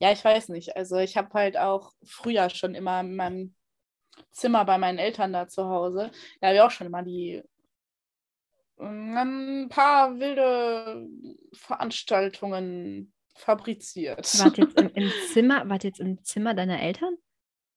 [0.00, 0.76] Ja, ich weiß nicht.
[0.76, 3.54] Also ich habe halt auch früher schon immer in meinem
[4.30, 7.42] Zimmer bei meinen Eltern da zu Hause, da habe ich auch schon immer die
[8.80, 11.08] ein paar wilde
[11.52, 14.38] Veranstaltungen fabriziert.
[14.38, 17.16] Wart jetzt im, im Zimmer, wart jetzt im Zimmer deiner Eltern?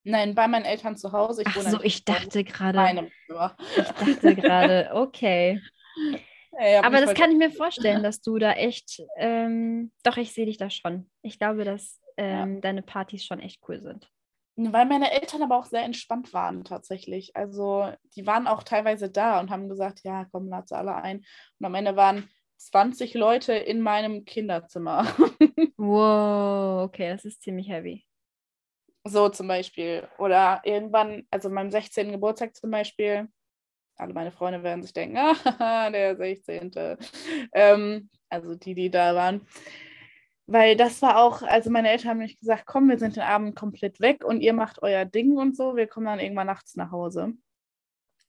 [0.04, 1.42] Nein, bei meinen Eltern zu Hause.
[1.42, 5.62] Ich Ach so, nicht ich dachte gerade, ich dachte gerade, okay.
[6.54, 10.46] Hab Aber das kann ich mir vorstellen, dass du da echt, ähm, doch, ich sehe
[10.46, 11.10] dich da schon.
[11.22, 14.10] Ich glaube, dass ähm, deine Partys schon echt cool sind.
[14.58, 17.36] Weil meine Eltern aber auch sehr entspannt waren tatsächlich.
[17.36, 21.26] Also die waren auch teilweise da und haben gesagt, ja, komm, lad sie alle ein.
[21.60, 25.06] Und am Ende waren 20 Leute in meinem Kinderzimmer.
[25.78, 28.06] Wow, okay, das ist ziemlich heavy.
[29.04, 30.08] so zum Beispiel.
[30.20, 32.12] Oder irgendwann, also meinem 16.
[32.12, 33.28] Geburtstag zum Beispiel,
[33.96, 35.18] alle meine Freunde werden sich denken,
[35.60, 36.72] ah, der 16.
[37.54, 39.48] Ähm, also die, die da waren.
[40.52, 43.56] Weil das war auch, also meine Eltern haben mich gesagt, komm, wir sind den Abend
[43.56, 45.78] komplett weg und ihr macht euer Ding und so.
[45.78, 47.34] Wir kommen dann irgendwann nachts nach Hause.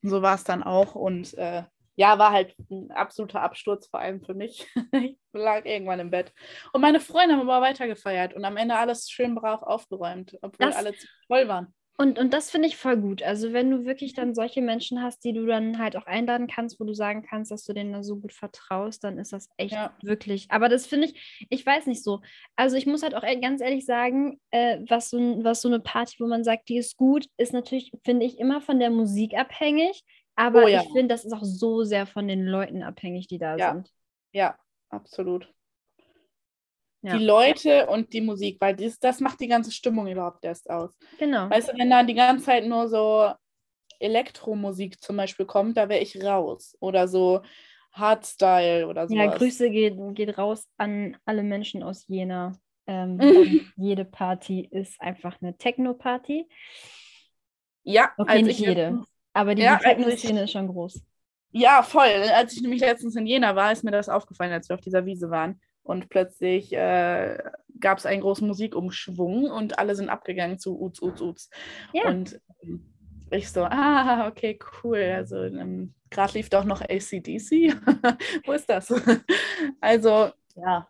[0.01, 0.95] So war es dann auch.
[0.95, 1.63] Und äh,
[1.95, 4.65] ja, war halt ein absoluter Absturz, vor allem für mich.
[4.93, 6.31] ich lag irgendwann im Bett.
[6.71, 10.77] Und meine Freunde haben aber weitergefeiert und am Ende alles schön brav aufgeräumt, obwohl Das-
[10.77, 11.73] alle zu voll waren.
[11.95, 13.21] Und, und das finde ich voll gut.
[13.21, 16.79] Also wenn du wirklich dann solche Menschen hast, die du dann halt auch einladen kannst,
[16.79, 19.75] wo du sagen kannst, dass du denen da so gut vertraust, dann ist das echt
[19.75, 19.93] Ja.
[20.01, 20.49] wirklich.
[20.49, 22.21] Aber das finde ich, ich weiß nicht so.
[22.55, 25.79] Also ich muss halt auch e- ganz ehrlich sagen, äh, was, so, was so eine
[25.79, 29.35] Party, wo man sagt, die ist gut, ist natürlich, finde ich, immer von der Musik
[29.35, 30.03] abhängig.
[30.35, 30.81] Aber Oh ja.
[30.81, 33.71] ich finde, das ist auch so sehr von den Leuten abhängig, die da Ja.
[33.71, 33.91] sind.
[34.33, 34.57] Ja,
[34.89, 35.47] absolut.
[37.05, 37.17] Ja.
[37.17, 40.97] Die Leute und die Musik, weil dies, das macht die ganze Stimmung überhaupt erst aus.
[41.19, 41.49] Genau.
[41.49, 43.29] Weißt du, wenn da die ganze Zeit nur so
[43.99, 46.75] Elektromusik zum Beispiel kommt, da wäre ich raus.
[46.79, 47.41] Oder so
[47.91, 49.25] Hardstyle oder sowas.
[49.25, 52.53] Ja, Grüße geht, geht raus an alle Menschen aus Jena.
[52.87, 56.47] Ähm, und jede Party ist einfach eine Techno-Party.
[57.83, 58.81] Ja, Okay, als nicht ich jede.
[58.81, 61.01] letztens- Aber die, Ja, die also Techno-Szene ist schon groß.
[61.51, 62.07] Ja, voll.
[62.33, 65.05] Als ich nämlich letztens in Jena war, ist mir das aufgefallen, als wir auf dieser
[65.05, 65.61] Wiese waren.
[65.83, 67.37] Und plötzlich äh,
[67.79, 71.49] gab es einen großen Musikumschwung und alle sind abgegangen zu Uz, Uz, Uz.
[71.91, 72.07] Ja.
[72.07, 72.39] Und
[73.31, 74.97] ich so, ah, okay, cool.
[75.15, 77.75] Also ähm, gerade lief doch noch ACDC.
[78.45, 78.91] Wo ist das?
[79.81, 80.87] also, ja.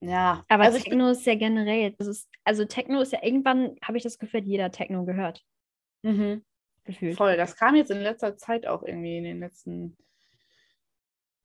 [0.00, 0.44] Ja.
[0.48, 4.02] Aber also ich, Techno ist ja generell, ist, also Techno ist ja irgendwann, habe ich
[4.02, 5.44] das Gefühl, jeder Techno gehört.
[6.02, 6.42] mhm.
[6.84, 7.16] gefühlt.
[7.16, 9.96] Voll, das kam jetzt in letzter Zeit auch irgendwie in den letzten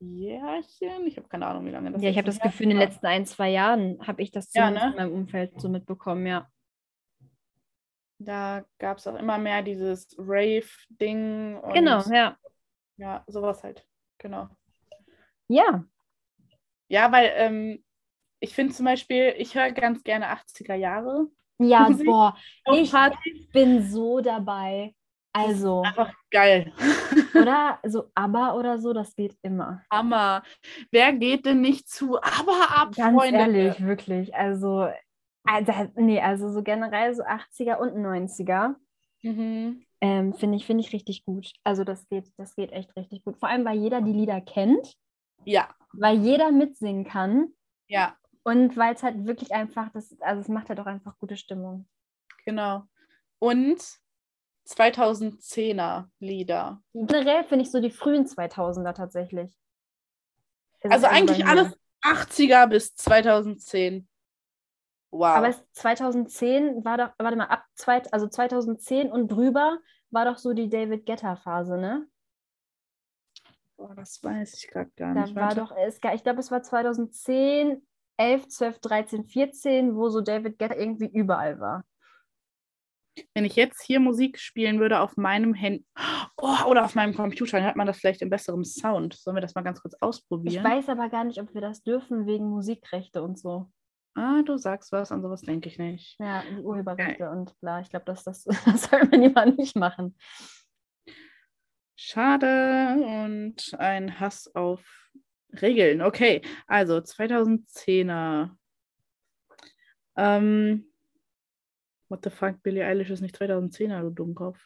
[0.00, 1.06] Jährchen.
[1.06, 3.06] Ich habe keine Ahnung, wie lange das Ja, ich habe das Gefühl, in den letzten
[3.06, 4.90] ein, zwei Jahren habe ich das Ja, ne?
[4.90, 6.48] in meinem Umfeld so mitbekommen, ja.
[8.20, 12.36] Da gab es auch immer mehr dieses Rave-Ding Genau, ja.
[12.96, 13.86] ja, sowas halt.
[14.18, 14.48] Genau.
[15.46, 15.84] Ja,
[16.88, 17.84] Ja, weil ähm,
[18.40, 21.28] ich finde zum Beispiel, ich höre ganz gerne 80er Jahre.
[21.58, 22.36] ja, boah,
[22.72, 22.92] ich
[23.52, 24.94] bin so dabei.
[25.46, 26.72] Also, Einfach geil.
[27.34, 29.82] oder so ABBA oder so, das geht immer.
[29.92, 30.42] Hammer.
[30.90, 33.38] Wer geht denn nicht zu aber ab, Ganz Freunde?
[33.38, 34.34] ehrlich, wirklich.
[34.34, 34.88] Also,
[35.44, 38.74] also, nee, also so generell so 80er und 90er.
[39.22, 39.82] Mhm.
[40.00, 41.52] Ähm, finde ich, finde ich richtig gut.
[41.64, 43.36] Also das geht, das geht echt richtig gut.
[43.38, 44.94] Vor allem, weil jeder die Lieder kennt,
[45.44, 47.48] Ja, weil jeder mitsingen kann
[47.88, 48.14] ja,
[48.44, 51.88] und weil es halt wirklich einfach, das, also es macht halt auch einfach gute Stimmung.
[52.44, 52.84] genau.
[53.40, 53.78] Und
[54.68, 56.82] 2010er Lieder.
[56.94, 59.56] Generell finde ich so die frühen 2000er tatsächlich.
[60.82, 64.08] Ist Also es eigentlich alles 80er bis 2010.
[65.10, 65.24] Wow.
[65.36, 69.78] Aber es, 2010 war doch, warte mal, ab zwei, also 2010 und drüber
[70.10, 72.06] war doch so die David Guetta-Phase, ne?
[73.76, 75.34] Boah, das weiß ich gerade gar Da nicht.
[75.34, 80.58] war doch, es, ich glaube, es war 2010, 11, 12, 13, 14, wo so David
[80.58, 81.84] Guetta irgendwie überall war.
[83.34, 85.84] Wenn ich jetzt hier Musik spielen würde auf meinem Handy
[86.36, 89.14] oh, oder auf meinem Computer, dann hört man das vielleicht in besserem Sound.
[89.14, 90.64] Sollen wir das mal ganz kurz Ich ausprobieren?
[90.64, 93.70] weiß aber gar nicht, ob wir das dürfen wegen Musikrechte und so.
[94.14, 96.18] Ah, du sagst was, an sowas denke ich nicht.
[96.18, 97.80] Ja, Urheberrechte und bla.
[97.80, 100.16] Ich glaube, das, das, das soll man lieber nicht machen.
[101.94, 104.82] Schade und ein Hass auf
[105.60, 106.02] Regeln.
[106.02, 108.50] Okay, also 2010er.
[110.16, 110.90] Ähm,
[112.08, 114.58] what the fuck, Billie Eilish ist nicht 2010er, du Dummkopf.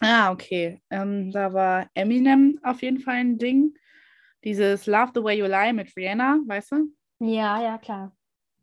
[0.00, 0.82] Ah, okay.
[0.90, 3.74] Ähm, da war Eminem auf jeden Fall ein Ding.
[4.42, 6.92] Dieses Love the Way You Lie mit Rihanna, weißt du?
[7.20, 8.12] Ja, ja, klar.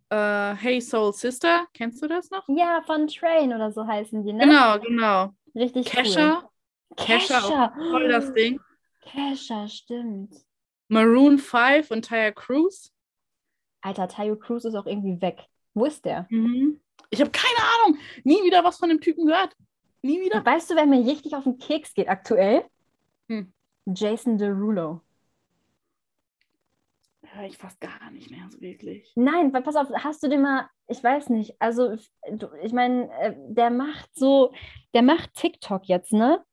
[0.09, 2.43] Äh, hey Soul Sister, kennst du das noch?
[2.49, 4.43] Ja, von Train oder so heißen die, ne?
[4.43, 5.33] Genau, genau.
[5.55, 6.95] Richtig Kesha, cool.
[6.97, 8.59] Kesha, auch voll das Ding.
[9.01, 10.35] Kesha, stimmt.
[10.89, 12.89] Maroon 5 und Tyre Cruise.
[13.81, 15.45] Alter, Tayo Cruz ist auch irgendwie weg.
[15.73, 16.27] Wo ist der?
[16.29, 16.79] Mhm.
[17.09, 17.99] Ich habe keine Ahnung.
[18.23, 19.55] Nie wieder was von dem Typen gehört.
[20.01, 20.45] Nie wieder.
[20.45, 22.65] Weißt du, wer mir richtig auf den Keks geht aktuell?
[23.27, 23.51] Hm.
[23.85, 25.01] Jason Derulo.
[27.23, 29.11] Höre ich fast gar nicht mehr so wirklich.
[29.15, 31.93] Nein, pass auf, hast du den mal, ich weiß nicht, also
[32.63, 34.51] ich meine, äh, der macht so,
[34.93, 36.43] der macht TikTok jetzt, ne?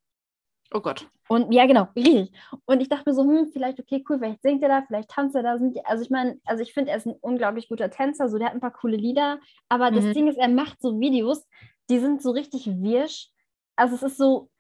[0.73, 1.09] Oh Gott.
[1.29, 2.33] Und ja, genau, richtig.
[2.67, 5.35] Und ich dachte mir so, hm, vielleicht, okay, cool, vielleicht singt er da, vielleicht tanzt
[5.35, 5.59] er da.
[5.59, 8.39] Sind die, also ich meine, also ich finde, er ist ein unglaublich guter Tänzer, so
[8.39, 10.13] der hat ein paar coole Lieder, aber das Mhm.
[10.13, 11.47] Ding ist, er macht so Videos,
[11.91, 13.31] die sind so richtig wirsch.
[13.77, 14.51] Also es ist so,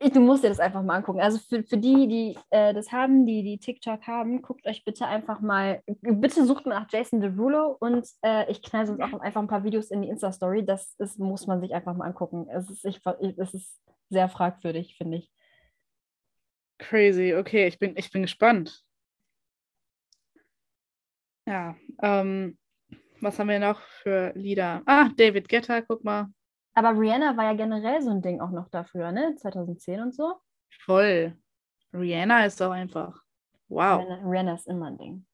[0.00, 1.20] ich, du musst dir das einfach mal angucken.
[1.20, 5.06] Also für, für die, die äh, das haben, die die TikTok haben, guckt euch bitte
[5.06, 9.40] einfach mal, bitte sucht mal nach Jason Derulo und äh, ich knall sonst auch einfach
[9.40, 10.64] ein paar Videos in die Insta-Story.
[10.64, 12.48] Das ist, muss man sich einfach mal angucken.
[12.50, 13.00] Es ist, ich,
[13.38, 13.80] es ist
[14.10, 15.30] sehr fragwürdig, finde ich.
[16.82, 17.34] Crazy.
[17.34, 18.82] Okay, ich bin, ich bin gespannt.
[21.46, 21.76] Ja.
[22.02, 22.58] Ähm,
[23.20, 24.82] was haben wir noch für Lieder?
[24.86, 26.26] Ah, David Guetta, guck mal.
[26.74, 29.36] Aber Rihanna war ja generell so ein Ding auch noch dafür, ne?
[29.36, 30.34] 2010 und so.
[30.84, 31.36] Voll.
[31.92, 33.22] Rihanna ist doch einfach.
[33.68, 34.00] Wow.
[34.00, 35.26] Rihanna, Rihanna ist immer ein Ding.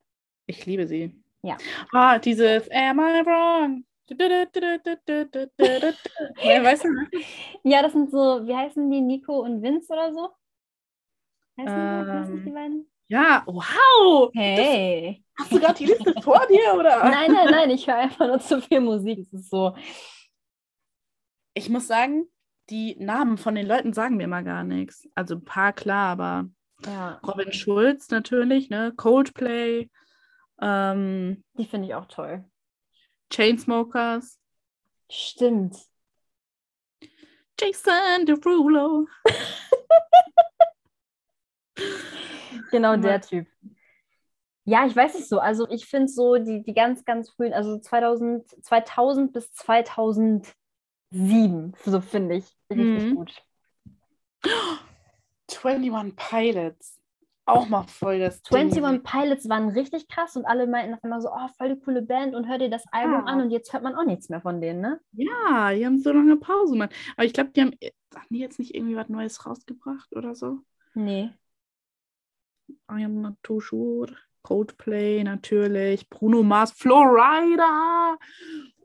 [0.46, 1.14] Ich liebe sie.
[1.42, 1.56] Ja.
[1.92, 3.84] Ah, dieses Am I wrong?
[4.10, 6.88] Weißt du?
[7.62, 10.30] Ja, das sind so, wie heißen die, Nico und Vince oder so?
[11.58, 12.90] Heißen Ähm, die beiden?
[13.08, 14.30] Ja, wow.
[14.34, 15.24] Hey.
[15.38, 17.04] Hast du gerade die Liste vor dir, oder?
[17.04, 19.18] Nein, nein, nein, ich höre einfach nur zu viel Musik.
[19.20, 19.74] Es ist so.
[21.54, 22.28] Ich muss sagen,
[22.70, 25.08] die Namen von den Leuten sagen mir mal gar nichts.
[25.14, 26.48] Also ein paar klar, aber
[26.84, 28.92] Ja, Robin Schulz natürlich, ne?
[28.94, 29.88] Coldplay,
[30.60, 32.44] ähm, die finde ich auch toll.
[33.30, 34.38] Chainsmokers,
[35.10, 35.76] Stimmt.
[37.58, 39.06] Jason Derulo.
[42.70, 43.46] Genau der Typ.
[44.64, 45.38] Ja, ich weiß nicht so.
[45.40, 50.52] Also ich finde so die, die ganz, ganz frühen, also 2000, 2000 bis 2007,
[51.84, 53.14] so finde ich richtig Mhm.
[53.16, 53.32] gut.
[55.64, 57.00] 21 Pilots.
[57.46, 58.58] Auch mal voll das Ding.
[58.58, 62.02] 21 Pilots waren richtig krass und alle meinten auf einmal so, oh, voll die coole
[62.02, 63.24] Band und hör dir das Album Ja.
[63.24, 65.00] an und jetzt hört man auch nichts mehr von denen, ne?
[65.12, 66.90] Ja, die haben so lange Pause, Mann.
[67.16, 67.70] Aber ich glaube, die haben,
[68.14, 70.58] haben die jetzt nicht irgendwie was Neues rausgebracht oder so?
[70.92, 71.30] Nee.
[72.90, 74.08] I am not too sure.
[74.42, 78.16] Coldplay natürlich, Bruno Mars, Florida.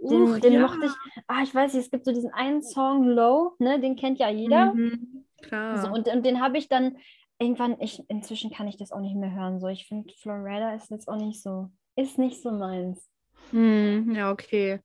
[0.01, 0.61] Den, den ja.
[0.61, 0.91] mochte ich.
[1.27, 3.79] Ah, ich weiß nicht, es gibt so diesen einen Song Low, ne?
[3.79, 4.73] Den kennt ja jeder.
[4.73, 5.77] Mhm, klar.
[5.77, 6.97] So, und, und den habe ich dann
[7.39, 9.59] irgendwann, ich, inzwischen kann ich das auch nicht mehr hören.
[9.59, 13.09] So, ich finde Florida ist jetzt auch nicht so, ist nicht so meins.
[13.51, 14.81] Hm, ja, okay.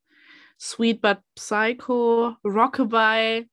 [0.61, 3.49] Sweet but Psycho, Rockabye.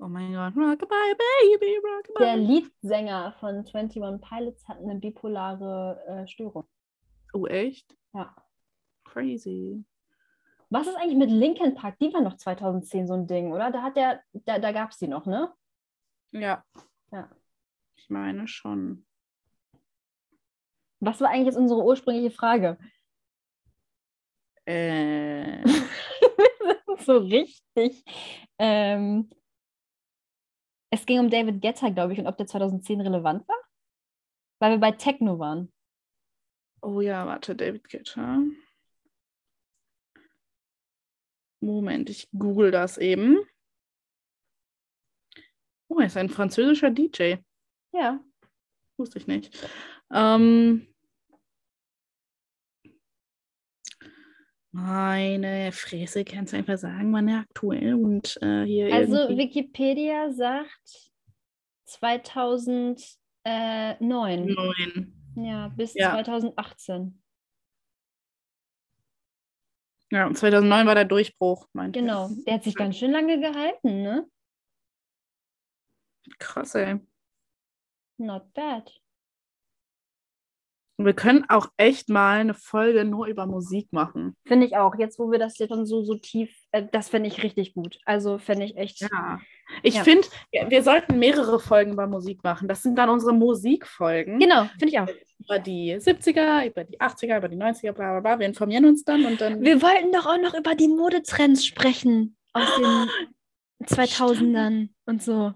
[0.00, 1.16] Oh mein Gott, Rockabye,
[1.58, 2.24] Baby, Rockabye.
[2.24, 6.68] Der Leadsänger von 21 Pilots hat eine bipolare äh, Störung.
[7.32, 7.96] Oh, echt?
[8.14, 8.34] Ja.
[9.04, 9.84] Crazy.
[10.70, 11.98] Was ist eigentlich mit Linkin Park?
[11.98, 13.72] Die war noch 2010 so ein Ding, oder?
[13.72, 15.52] Da hat der, da, da gab es die noch, ne?
[16.30, 16.64] Ja.
[17.10, 17.28] Ja.
[17.96, 19.04] Ich meine schon.
[21.00, 22.78] Was war eigentlich jetzt unsere ursprüngliche Frage?
[24.64, 25.64] Äh.
[26.98, 28.04] so richtig.
[28.58, 29.30] Ähm,
[30.90, 33.56] es ging um David Guetta, glaube ich, und ob der 2010 relevant war?
[34.60, 35.72] Weil wir bei Techno waren.
[36.80, 38.42] Oh ja, warte, David Guetta.
[41.60, 43.38] Moment, ich google das eben.
[45.88, 47.36] Oh, er ist ein französischer DJ.
[47.92, 48.22] Ja.
[48.96, 49.68] Wusste ich nicht.
[50.12, 50.86] Ähm,
[54.70, 58.94] meine Fräse, kannst du einfach sagen, wann er aktuell und äh, hier.
[58.94, 59.44] Also irgendwie...
[59.44, 61.12] Wikipedia sagt
[61.84, 63.16] 2009.
[64.00, 65.14] Neun.
[65.36, 66.10] Ja, bis ja.
[66.12, 67.22] 2018.
[70.10, 74.26] Ja, 2009 war der Durchbruch, meinte Genau, der hat sich ganz schön lange gehalten, ne?
[76.38, 76.98] Krass, ey.
[78.16, 79.00] Not bad.
[81.00, 84.36] Wir können auch echt mal eine Folge nur über Musik machen.
[84.44, 84.96] Finde ich auch.
[84.98, 88.00] Jetzt, wo wir das jetzt schon so, so tief, äh, das finde ich richtig gut.
[88.04, 89.00] Also finde ich echt.
[89.02, 89.40] Ja.
[89.84, 90.02] Ich ja.
[90.02, 92.66] finde, wir sollten mehrere Folgen über Musik machen.
[92.66, 94.40] Das sind dann unsere Musikfolgen.
[94.40, 95.08] Genau, finde ich auch.
[95.38, 98.38] Über die 70er, über die 80er, über die 90er, bla bla bla.
[98.40, 99.62] Wir informieren uns dann und dann.
[99.62, 105.52] Wir wollten doch auch noch über die Modetrends sprechen aus den 2000ern und so.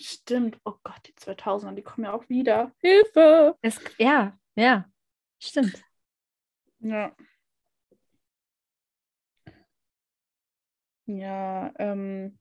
[0.00, 0.58] Stimmt.
[0.64, 2.72] Oh Gott, die 2000er, die kommen ja auch wieder.
[2.80, 3.56] Hilfe!
[3.62, 4.84] Es, ja, ja,
[5.38, 5.82] stimmt.
[6.80, 7.14] Ja.
[11.06, 12.38] Ja, ähm.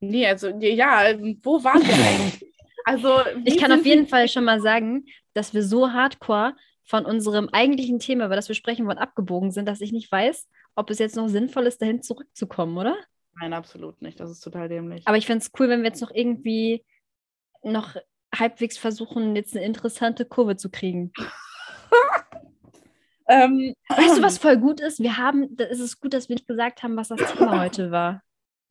[0.00, 2.44] Nee, also, ja, wo waren wir eigentlich?
[2.84, 5.04] Also, ich kann auf jeden Fall schon mal sagen,
[5.34, 9.66] dass wir so hardcore von unserem eigentlichen Thema, über das wir sprechen wollen, abgebogen sind,
[9.66, 12.96] dass ich nicht weiß, ob es jetzt noch sinnvoll ist, dahin zurückzukommen, oder?
[13.38, 14.18] Nein, absolut nicht.
[14.20, 15.06] Das ist total dämlich.
[15.06, 16.82] Aber ich finde es cool, wenn wir jetzt noch irgendwie
[17.62, 17.96] noch
[18.34, 21.12] halbwegs versuchen, jetzt eine interessante Kurve zu kriegen.
[23.28, 25.00] ähm, weißt du, was voll gut ist?
[25.00, 27.90] Wir haben, da ist es gut, dass wir nicht gesagt haben, was das Thema heute
[27.90, 28.22] war.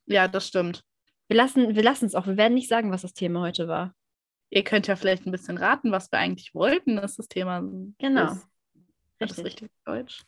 [0.05, 0.84] Ja, das stimmt.
[1.28, 2.26] Wir lassen wir es auch.
[2.26, 3.93] Wir werden nicht sagen, was das Thema heute war.
[4.49, 7.62] Ihr könnt ja vielleicht ein bisschen raten, was wir eigentlich wollten, dass das Thema
[7.99, 8.32] genau.
[8.32, 8.47] ist.
[9.20, 9.36] Richtig.
[9.36, 10.24] Das richtig Deutsch.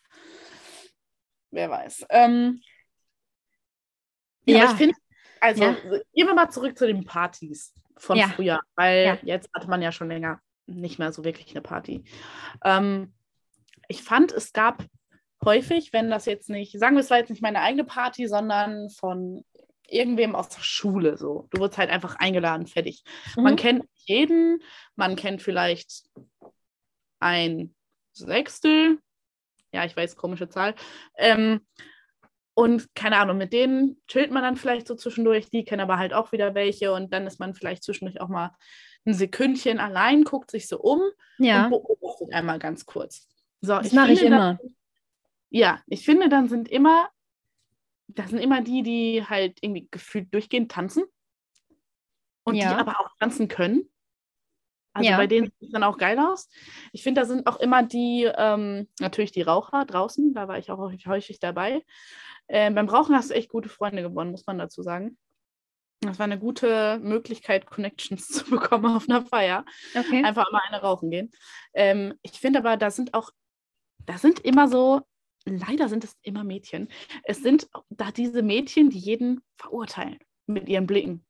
[1.51, 2.05] Wer weiß.
[2.09, 2.61] Ähm,
[4.45, 4.71] ja, ja.
[4.71, 4.95] ich finde,
[5.39, 5.73] also ja.
[6.13, 8.27] gehen wir mal zurück zu den Partys von ja.
[8.29, 9.17] früher, weil ja.
[9.23, 12.03] jetzt hatte man ja schon länger nicht mehr so wirklich eine Party.
[12.63, 13.13] Ähm,
[13.87, 14.85] ich fand, es gab
[15.43, 18.89] häufig, wenn das jetzt nicht, sagen wir, es war jetzt nicht meine eigene Party, sondern
[18.89, 19.43] von
[19.87, 21.47] irgendwem aus der Schule so.
[21.49, 23.03] Du wurdest halt einfach eingeladen, fertig.
[23.35, 23.43] Mhm.
[23.43, 24.61] Man kennt jeden,
[24.95, 26.03] man kennt vielleicht
[27.19, 27.73] ein
[28.13, 28.99] Sechstel,
[29.71, 30.75] ja, ich weiß, komische Zahl.
[31.17, 31.61] Ähm,
[32.59, 36.13] und keine Ahnung, mit denen chillt man dann vielleicht so zwischendurch, die kennen aber halt
[36.13, 38.53] auch wieder welche und dann ist man vielleicht zwischendurch auch mal
[39.05, 40.99] ein Sekündchen allein, guckt sich so um
[41.37, 41.63] ja.
[41.63, 43.29] und beobachtet einmal ganz kurz.
[43.61, 44.55] So, das mache ich immer.
[44.55, 44.75] Dann,
[45.49, 47.07] ja, ich finde, dann sind immer,
[48.09, 51.05] das sind immer die, die halt irgendwie gefühlt durchgehend tanzen
[52.43, 52.73] und ja.
[52.73, 53.89] die aber auch tanzen können.
[54.91, 55.15] Also ja.
[55.15, 56.49] bei denen sieht es dann auch geil aus.
[56.91, 60.71] Ich finde, da sind auch immer die, ähm, natürlich die Raucher draußen, da war ich
[60.71, 61.85] auch häufig dabei.
[62.49, 65.17] Äh, beim Rauchen hast du echt gute Freunde gewonnen, muss man dazu sagen.
[66.01, 69.65] Das war eine gute Möglichkeit, Connections zu bekommen auf einer Feier.
[69.95, 70.23] Okay.
[70.23, 71.31] Einfach mal eine rauchen gehen.
[71.73, 73.31] Ähm, ich finde aber, da sind auch,
[74.05, 75.01] da sind immer so,
[75.45, 76.89] leider sind es immer Mädchen.
[77.23, 81.25] Es sind da diese Mädchen, die jeden verurteilen mit ihren Blicken.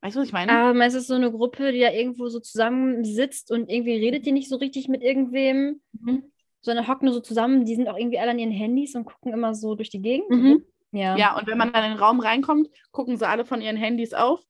[0.00, 0.52] Weißt du, was ich meine?
[0.52, 4.32] Ähm, es ist so eine Gruppe, die da irgendwo so zusammensitzt und irgendwie redet die
[4.32, 5.82] nicht so richtig mit irgendwem.
[5.92, 7.64] Mhm sondern hocken nur so zusammen.
[7.64, 10.30] Die sind auch irgendwie alle an ihren Handys und gucken immer so durch die Gegend.
[10.30, 10.64] Mhm.
[10.92, 11.16] Ja.
[11.16, 14.14] ja, und wenn man dann in den Raum reinkommt, gucken sie alle von ihren Handys
[14.14, 14.40] auf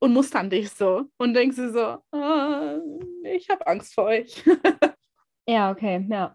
[0.00, 1.04] und mustern dich so.
[1.16, 2.78] Und denkst du so, ah,
[3.24, 4.44] ich habe Angst vor euch.
[5.46, 6.34] ja, okay, ja.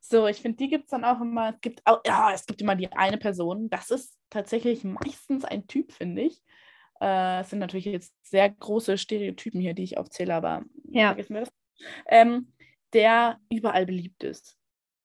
[0.00, 1.50] So, ich finde, die gibt es dann auch immer.
[1.50, 3.70] Es gibt auch, ja, es gibt immer die eine Person.
[3.70, 6.42] Das ist tatsächlich meistens ein Typ, finde ich.
[7.00, 11.08] Äh, es sind natürlich jetzt sehr große Stereotypen hier, die ich aufzähle, aber ja.
[11.08, 11.52] vergessen wir das.
[12.06, 12.52] Ähm,
[12.92, 14.56] der überall beliebt ist.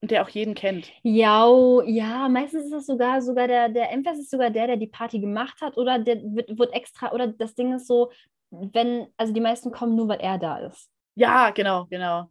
[0.01, 0.91] Und der auch jeden kennt.
[1.01, 1.49] Ja,
[1.85, 5.19] ja, meistens ist das sogar, sogar der, der Endfest ist sogar der, der die Party
[5.19, 8.11] gemacht hat oder der wird, wird extra, oder das Ding ist so,
[8.51, 10.91] wenn, also die meisten kommen nur, weil er da ist.
[11.15, 12.29] Ja, genau, genau.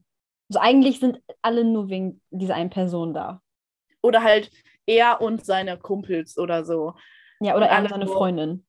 [0.49, 3.43] Also eigentlich sind alle nur wegen dieser einen Person da.
[4.01, 4.51] Oder halt
[4.87, 6.95] er und seine Kumpels oder so.
[7.41, 8.65] Ja, oder Und er und seine Freundin.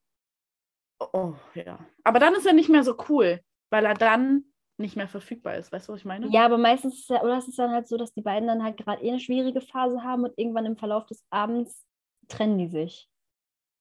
[0.99, 1.77] Oh, ja.
[2.03, 4.45] Aber dann ist er nicht mehr so cool, weil er dann
[4.77, 5.71] nicht mehr verfügbar ist.
[5.71, 6.27] Weißt du, was ich meine?
[6.29, 8.63] Ja, aber meistens ist ja, oder es ist dann halt so, dass die beiden dann
[8.63, 11.85] halt gerade eh eine schwierige Phase haben und irgendwann im Verlauf des Abends
[12.27, 13.09] trennen die sich.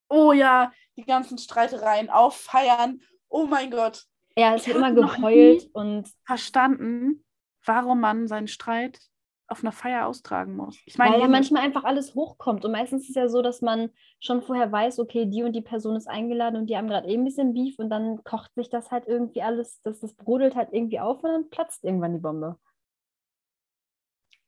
[0.08, 3.00] Oh ja, die ganzen Streitereien auffeiern.
[3.28, 4.04] Oh mein Gott.
[4.38, 7.24] Ja, es Ich wird immer geheult und Verstanden,
[7.64, 9.00] warum man seinen Streit
[9.48, 10.78] auf einer Feier austragen muss.
[10.86, 12.64] Ich meine, weil ja manchmal einfach alles hochkommt.
[12.64, 15.62] Und meistens ist es ja so, dass man schon vorher weiß, okay, die und die
[15.62, 18.70] Person ist eingeladen und die haben gerade eh ein bisschen Beef und dann kocht sich
[18.70, 22.20] das halt irgendwie alles, das, das brodelt halt irgendwie auf und dann platzt irgendwann die
[22.20, 22.58] Bombe.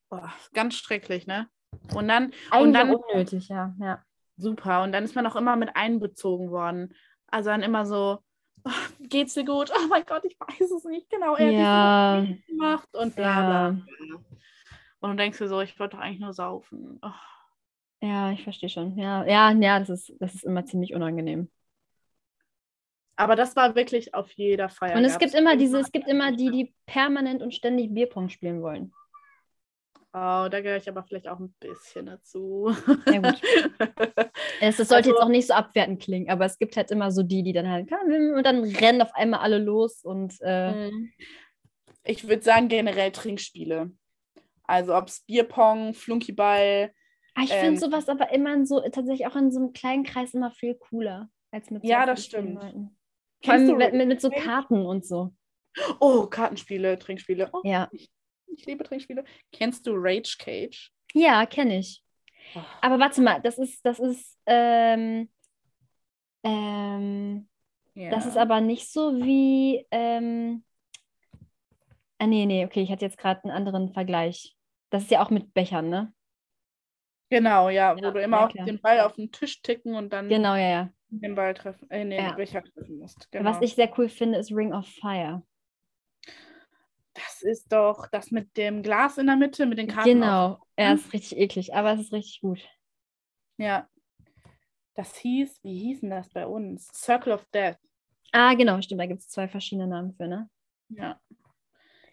[0.08, 1.48] Boah, ganz schrecklich, ne?
[1.94, 3.74] Und dann, Eigentlich und dann, unnötig, ja.
[3.78, 4.02] ja.
[4.36, 6.94] super, und dann ist man auch immer mit einbezogen worden.
[7.28, 8.18] Also dann immer so,
[8.64, 8.70] oh,
[9.00, 9.70] geht's dir gut?
[9.76, 11.36] Oh mein Gott, ich weiß es nicht genau.
[11.36, 12.26] Er Ja.
[12.26, 13.42] hat gemacht und bla Ja.
[13.42, 14.24] bla bla.
[15.00, 16.98] Und du denkst dir so, ich wollte doch eigentlich nur saufen.
[17.02, 17.10] Oh.
[18.00, 18.96] Ja, ich verstehe schon.
[18.98, 21.50] Ja, ja, ja, das ist, das ist immer ziemlich unangenehm.
[23.16, 24.96] Aber das war wirklich auf jeder Feier.
[24.96, 28.62] Und es gibt immer diese, es gibt immer die, die permanent und ständig Bierpong spielen
[28.62, 28.92] wollen.
[30.14, 32.74] Oh, da gehöre ich aber vielleicht auch ein bisschen dazu.
[33.06, 33.40] Ja, gut.
[34.60, 37.10] Es, das sollte Also- jetzt auch nicht so abwertend klingen, aber es gibt halt immer
[37.12, 41.12] so die, die dann halt, und dann rennen auf einmal alle los und äh, Mhm.
[42.04, 43.90] Ich würde sagen, generell Trinkspiele.
[44.68, 46.92] Also ob es Bierpong, Flunkyball.
[47.34, 50.04] Ah, ich Ähm, finde sowas aber immer in so, tatsächlich auch in so einem kleinen
[50.04, 52.54] Kreis immer viel cooler als mit so Ja, das stimmt.
[52.62, 52.96] Leuten.
[53.42, 54.30] Kennst du mit, mit, mit so?
[54.30, 55.32] Karten und so.
[56.00, 57.50] Oh, Kartenspiele, Trinkspiele.
[57.52, 58.10] Oh, Ja, ich
[58.66, 59.24] liebe Trinkspiele.
[59.52, 60.92] Kennst du Rage Cage?
[61.14, 62.02] ja kenne ich.
[62.54, 65.28] Oh, Aber warte mal, das ist, das ist, ähm,
[66.42, 67.48] ähm,
[67.94, 68.10] ja.
[68.10, 70.64] das ist aber nicht so wie, ähm,
[72.18, 74.56] ah, nee, nee, okay, ich hatte jetzt gerade einen anderen Vergleich.
[74.90, 76.12] Das ist ja auch mit Bechern, ne?
[77.30, 78.66] Genau, ja, wo Ja, du immer ja, klar.
[78.66, 80.88] den Ball auf den Tisch ticken und dann Genau, ja, ja.
[81.10, 82.32] den Ball treffen, äh, den Ja.
[82.32, 83.30] Becher treffen musst.
[83.30, 83.50] Genau.
[83.50, 85.42] Was ich sehr cool finde, ist Ring of Fire.
[87.14, 90.22] das ist doch das mit dem Glas in der Mitte, mit den Karten.
[90.22, 90.58] Auf.
[90.58, 92.60] Genau, ja, ist richtig eklig, aber es ist richtig gut.
[93.58, 93.88] Ja.
[94.94, 96.88] Das hieß, wie hießen das bei uns?
[96.94, 97.78] Circle of Death.
[98.32, 100.48] Ah, genau, stimmt, da gibt es zwei verschiedene Namen für, ne?
[100.88, 101.20] Ja.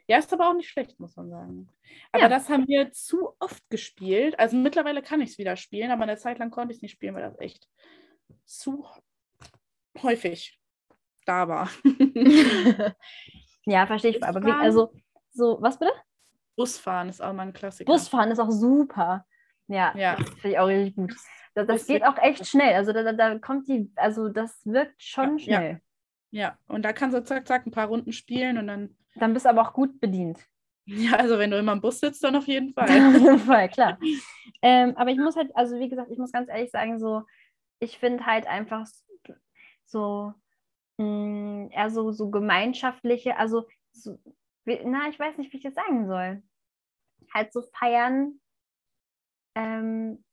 [0.08, 1.70] Ja, ist aber auch nicht schlecht, muss man sagen.
[2.12, 2.30] Aber Ja.
[2.30, 4.38] das haben wir zu oft gespielt.
[4.39, 6.91] Also mittlerweile kann ich es wieder spielen, aber eine Zeit lang konnte ich es nicht
[6.91, 7.68] spielen, weil das echt
[8.45, 8.86] zu
[10.03, 10.60] häufig
[11.26, 11.70] da war.
[13.66, 14.24] ja, verstehe ich.
[14.24, 14.62] Aber Busfahren?
[14.64, 14.91] also,
[15.32, 15.91] so, was bitte?
[16.56, 17.91] Busfahren ist auch mal ein Klassiker.
[17.91, 19.26] Busfahren ist auch super.
[19.68, 20.16] Ja, Ja.
[20.16, 21.16] das finde ich auch richtig gut.
[21.56, 22.76] Das, das geht auch echt schnell.
[22.76, 25.58] Also da, da, kommt die, also das wirkt schon Ja, ja.
[25.60, 25.82] schnell.
[26.32, 29.45] Ja, und da kannst du zack, zack ein paar Runden spielen und dann, Dann bist
[29.45, 30.39] du aber auch gut bedient.
[30.86, 32.89] ja, also wenn du immer im Bus sitzt, dann auf jeden Fall.
[33.07, 33.97] Auf jeden Fall, klar.
[34.61, 37.24] ähm, aber ich muss halt, also wie gesagt, ich muss ganz ehrlich sagen, so,
[37.80, 38.86] ich finde halt einfach
[39.86, 40.34] so,
[40.97, 44.18] mh, eher so, so gemeinschaftliche, also, so,
[44.66, 46.43] wie- na, ich weiß nicht, wie ich das sagen soll.
[47.34, 48.39] Halt so feiern.
[49.55, 50.24] Ähm,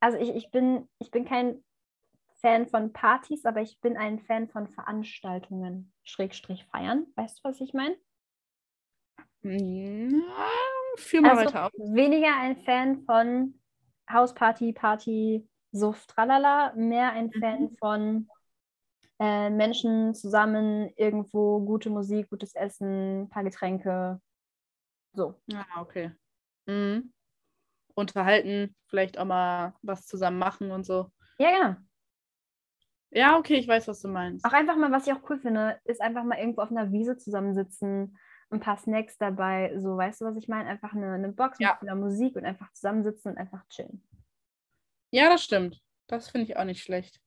[0.00, 1.62] also ich, ich bin, ich bin kein
[2.40, 7.06] Fan von Partys, aber ich bin ein Fan von Veranstaltungen, Schrägstrich feiern.
[7.16, 7.96] Weißt du, was ich meine?
[9.42, 11.72] Führ mal Also weiter auf.
[11.72, 13.54] weniger ein Fan von
[14.10, 18.28] Hausparty, Party, Suff, tralala, mehr ein Fan von
[19.18, 24.20] äh, Menschen zusammen, irgendwo gute Musik, gutes Essen, ein paar Getränke.
[25.14, 25.34] So.
[25.46, 26.12] Ja, okay.
[26.66, 27.12] Mhm.
[27.94, 31.10] Unterhalten, vielleicht auch mal was zusammen machen und so.
[31.38, 31.76] Ja, genau.
[33.10, 34.44] Ja, okay, ich weiß, was du meinst.
[34.44, 37.18] Auch einfach mal, was ich auch cool finde, ist einfach mal irgendwo auf einer Wiese
[37.18, 38.16] zusammensitzen,
[38.52, 40.68] ein paar Snacks dabei, so, weißt du, was ich meine?
[40.68, 41.70] Einfach eine, eine Box Ja.
[41.70, 44.02] mit vieler Musik und einfach zusammensitzen und einfach chillen.
[45.10, 45.80] Ja, das stimmt.
[46.06, 47.20] Das finde ich auch nicht schlecht.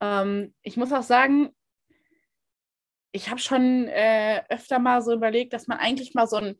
[0.00, 1.54] Ähm, ich muss auch sagen,
[3.12, 6.56] ich habe schon äh, öfter mal so überlegt, dass man eigentlich mal so, ein,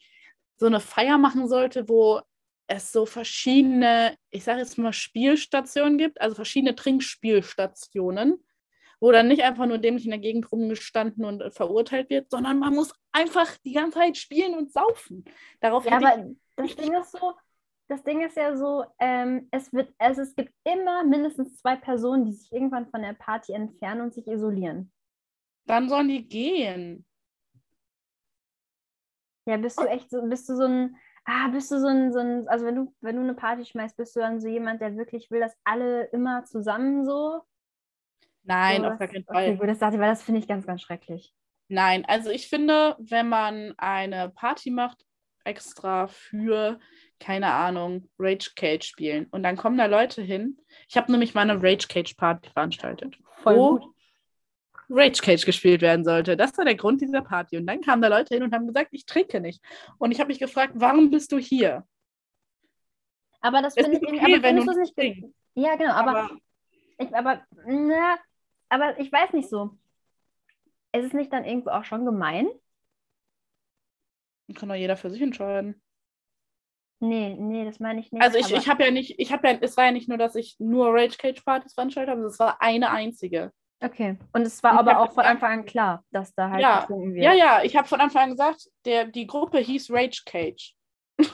[0.57, 2.21] so eine Feier machen sollte, wo
[2.67, 8.43] es so verschiedene, ich sage jetzt mal Spielstationen gibt, also verschiedene Trinkspielstationen,
[9.01, 12.59] wo dann nicht einfach nur dämlich in der Gegend rumgestanden und äh, verurteilt wird, sondern
[12.59, 15.25] man muss einfach die ganze Zeit spielen und saufen.
[15.61, 16.27] Darauf Ja, aber
[16.57, 17.35] das Ding ist so,
[17.89, 22.25] das Ding ist ja so, ähm, es wird, also es gibt immer mindestens zwei Personen,
[22.27, 24.93] die sich irgendwann von der Party entfernen und sich isolieren.
[25.67, 27.05] dann sollen die gehen.
[29.47, 30.97] Ja, bist du echt so, bist du so ein
[31.31, 33.99] Ah, bist du so ein, so ein, also wenn du, wenn du eine Party schmeißt,
[33.99, 37.43] bist du dann so jemand, der wirklich will, dass alle immer zusammen so?
[38.49, 39.37] Nein, so, auf gar keinen Fall.
[39.51, 41.33] Okay, gut, das dachte ich, weil das finde ich ganz, ganz schrecklich.
[41.69, 45.05] Nein, also ich finde, wenn man eine Party macht,
[45.45, 46.79] extra für,
[47.21, 50.59] keine Ahnung, Rage Cage spielen und dann kommen da Leute hin.
[50.89, 53.95] Ich habe nämlich mal eine Rage Cage Party veranstaltet, Voll wo gut.
[54.91, 56.37] Rage Cage gespielt werden sollte.
[56.37, 57.59] Das war der Grund dieser Party.
[57.59, 59.63] Und dann kamen da Leute hin und haben gesagt, ich trinke nicht.
[59.99, 61.85] Und ich habe mich gefragt, warum bist du hier?
[63.43, 66.31] Aber das finde ich, okay, aber wenn du es nicht ge- Ja, genau, aber, Aber
[66.99, 68.17] ich, aber, na,
[68.69, 69.77] aber ich weiß nicht so.
[70.93, 72.49] Ist es nicht dann irgendwo auch schon gemein?
[74.55, 75.81] kann doch jeder für sich entscheiden.
[77.01, 78.23] Nee, nee, das meine ich nicht.
[78.23, 80.35] Also ich, ich habe ja nicht, ich habe ja, es war ja nicht nur, dass
[80.35, 83.53] ich nur Rage Cage Partys veranstaltet habe, es war eine einzige.
[83.81, 84.19] Okay.
[84.33, 87.15] Und es war Ich aber auch von Anfang an klar, dass da halt Ja, getrunken
[87.15, 87.25] wird.
[87.25, 90.75] Ja, ja, ich habe von Anfang an gesagt, der, die Gruppe hieß Rage Cage.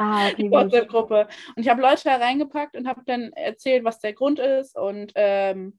[0.00, 0.50] Ah, okay, Die.
[0.52, 1.26] WhatsApp-Gruppe.
[1.56, 5.10] Und ich habe Leute da reingepackt und habe dann erzählt, was der Grund ist und
[5.16, 5.76] ähm,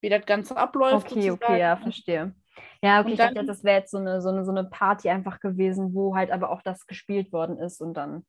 [0.00, 1.06] wie das Ganze abläuft.
[1.10, 1.44] Okay, sozusagen.
[1.52, 2.34] okay, ja, verstehe.
[2.82, 4.64] Ja, okay, Und ich dachte dann- das wäre jetzt so eine, so, eine, so eine
[4.64, 8.26] Party einfach gewesen, wo halt aber auch das gespielt worden ist und dann.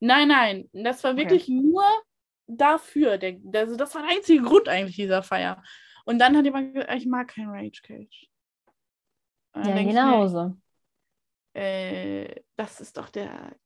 [0.00, 1.20] Nein, nein, das war Okay.
[1.20, 1.84] wirklich nur
[2.46, 3.18] dafür.
[3.18, 5.62] Der, also das war der einzige Grund eigentlich dieser Feier.
[6.04, 8.28] Und dann hat jemand gesagt, ich mag kein Rage Cage.
[9.56, 10.56] Ja, geh nach Hause.
[11.54, 13.56] Äh, das ist doch der.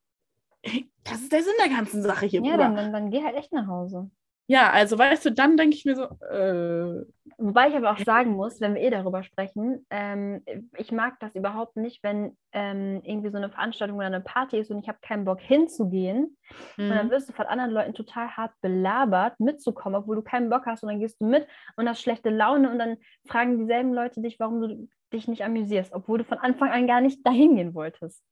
[1.03, 2.43] Das ist der Sinn der ganzen Sache hier.
[2.43, 2.65] Ja, Bruder.
[2.65, 4.11] dann, dann, dann geh halt echt nach Hause.
[4.51, 7.05] Ja, also weißt du, dann denke ich mir so, äh,
[7.43, 10.43] Wobei ich aber auch sagen muss, wenn wir eh darüber sprechen, ähm,
[10.77, 14.71] ich mag das überhaupt nicht, wenn ähm, irgendwie so eine Veranstaltung oder eine Party ist
[14.71, 16.37] und ich habe keinen Bock hinzugehen.
[16.77, 17.11] Und dann mhm.
[17.11, 20.91] wirst du von anderen Leuten total hart belabert, mitzukommen, obwohl du keinen Bock hast und
[20.91, 21.47] dann gehst du mit
[21.77, 25.95] und hast schlechte Laune und dann fragen dieselben Leute dich, warum du dich nicht amüsierst,
[25.95, 28.23] obwohl du von Anfang an gar nicht dahin gehen wolltest.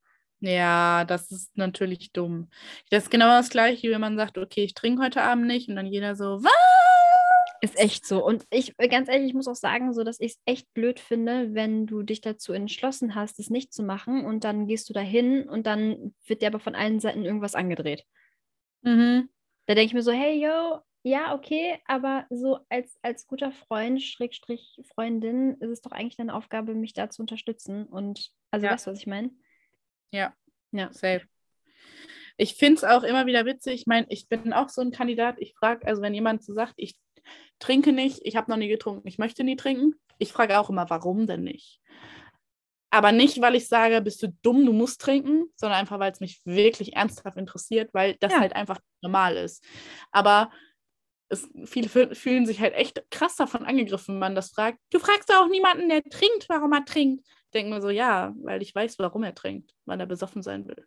[0.40, 2.48] Ja, das ist natürlich dumm.
[2.90, 5.76] Das ist genau das Gleiche, wie man sagt, okay, ich trinke heute Abend nicht und
[5.76, 6.52] dann jeder so, was?
[7.60, 8.24] Ist echt so.
[8.24, 11.54] Und ich, ganz ehrlich, ich muss auch sagen, so, dass ich es echt blöd finde,
[11.54, 15.48] wenn du dich dazu entschlossen hast, es nicht zu machen und dann gehst du dahin
[15.48, 18.04] und dann wird dir aber von allen Seiten irgendwas angedreht.
[18.82, 19.28] Mhm.
[19.66, 24.00] Da denke ich mir so, hey, yo, ja, okay, aber so als, als guter Freund,
[24.02, 27.86] Schrägstrich Freundin, ist es doch eigentlich deine Aufgabe, mich da zu unterstützen.
[27.86, 28.72] Und, also Ja.
[28.72, 29.30] weißt du, was ich meine?
[30.12, 30.32] Ja,
[30.72, 30.92] Ja.
[30.92, 31.22] safe.
[32.36, 33.74] Ich finde es auch immer wieder witzig.
[33.80, 35.36] Ich meine, ich bin auch so ein Kandidat.
[35.38, 36.96] Ich frage, also wenn jemand so sagt, ich
[37.58, 40.88] trinke nicht, ich habe noch nie getrunken, ich möchte nie trinken, ich frage auch immer,
[40.88, 41.80] warum denn nicht?
[42.90, 46.20] Aber nicht, weil ich sage, bist du dumm, du musst trinken, sondern einfach, weil es
[46.20, 48.40] mich wirklich ernsthaft interessiert, weil das Ja.
[48.40, 49.62] halt einfach normal ist.
[50.10, 50.50] Aber
[51.28, 54.78] es, viele fü- fühlen sich halt echt krass davon angegriffen, wenn man das fragt.
[54.90, 57.26] Du fragst doch auch niemanden, der trinkt, warum er trinkt.
[57.54, 60.86] Denken wir so, ja, weil ich weiß, warum er trinkt, weil er besoffen sein will.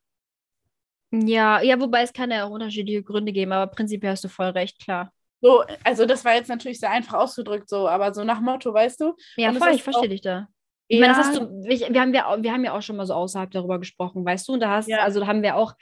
[1.11, 4.47] Ja, ja, wobei es kann ja auch unterschiedliche Gründe geben, aber prinzipiell hast du voll
[4.49, 5.11] recht, klar.
[5.41, 9.01] So, also das war jetzt natürlich sehr einfach ausgedrückt, so, aber so nach Motto, weißt
[9.01, 9.15] du?
[9.35, 10.47] Ja, voll, ich verstehe dich da.
[10.87, 12.95] Ich meine, das hast du, ich, wir, haben ja, auch- wir haben ja auch schon
[12.97, 14.53] mal so außerhalb darüber gesprochen, weißt du?
[14.53, 14.99] Und da hast, Ja.
[14.99, 15.73] also da haben wir auch,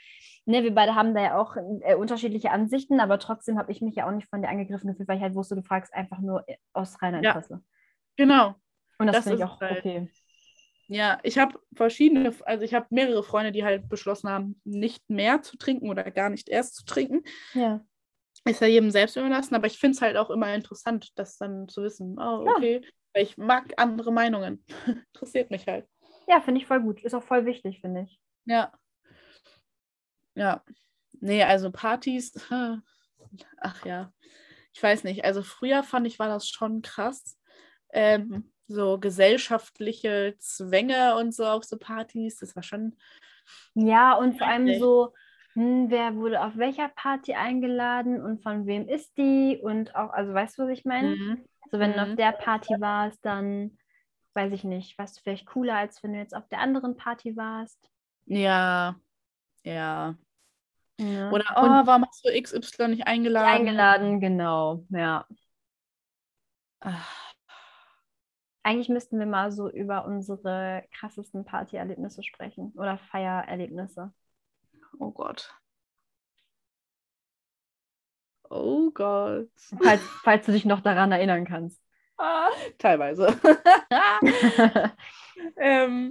[0.46, 3.96] ne, wir beide haben da ja auch äh, unterschiedliche Ansichten, aber trotzdem habe ich mich
[3.96, 6.44] ja auch nicht von dir angegriffen gefühlt, weil ich halt wusste, du fragst einfach nur
[6.72, 7.30] aus reiner Ja.
[7.32, 7.60] Interesse.
[8.16, 8.54] Genau.
[8.98, 9.78] Und das, Das finde ich auch halt.
[9.78, 10.08] okay.
[10.92, 15.40] Ja, ich habe verschiedene, also ich habe mehrere Freunde, die halt beschlossen haben, nicht mehr
[15.40, 17.22] zu trinken oder gar nicht erst zu trinken.
[17.54, 17.84] Ja.
[18.44, 21.68] Ist ja jedem selbst überlassen, aber ich finde es halt auch immer interessant, das dann
[21.68, 22.18] zu wissen.
[22.18, 22.52] Oh, Ja.
[22.56, 22.80] okay.
[23.14, 24.64] Weil ich mag andere Meinungen.
[25.14, 25.86] Interessiert mich halt.
[26.26, 27.02] Ja, finde ich voll gut.
[27.04, 28.20] Ist auch voll wichtig, finde ich.
[28.46, 28.72] Ja.
[30.34, 30.64] Ja.
[31.20, 32.32] Nee, also Partys,
[33.60, 34.12] ach ja.
[34.72, 35.24] Ich weiß nicht.
[35.24, 37.38] Also früher fand ich, war das schon krass.
[37.92, 42.96] Ähm, so gesellschaftliche Zwänge und so auf so Partys, das war schon.
[43.74, 45.12] Ja, und vor allem so,
[45.54, 49.58] hm, wer wurde auf welcher Party eingeladen und von wem ist die?
[49.62, 51.16] Und auch, also weißt du, was ich meine?
[51.16, 51.44] Mhm.
[51.70, 52.10] So, wenn du Mhm.
[52.12, 53.78] auf der Party warst, dann
[54.34, 57.36] weiß ich nicht, warst du vielleicht cooler, als wenn du jetzt auf der anderen Party
[57.36, 57.90] warst.
[58.26, 58.94] Ja.
[59.64, 60.16] Ja.
[60.98, 61.30] Ja.
[61.32, 63.56] Oder, Und oh, warum hast du XY nicht eingeladen?
[63.56, 65.26] eingeladen, genau, ja.
[66.80, 67.19] Ach,
[68.62, 74.12] Eigentlich müssten wir mal so über unsere krassesten Partyerlebnisse sprechen oder Feiererlebnisse.
[74.98, 75.54] oh Gott.
[78.50, 79.48] Oh Gott.
[79.82, 81.80] Falls, falls du dich noch daran erinnern kannst.
[82.18, 83.28] Ah, teilweise.
[85.56, 86.10] ähm,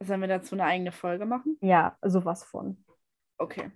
[0.00, 1.58] sollen wir dazu eine eigene Folge machen?
[1.60, 2.82] ja, sowas von.
[3.38, 3.70] Okay.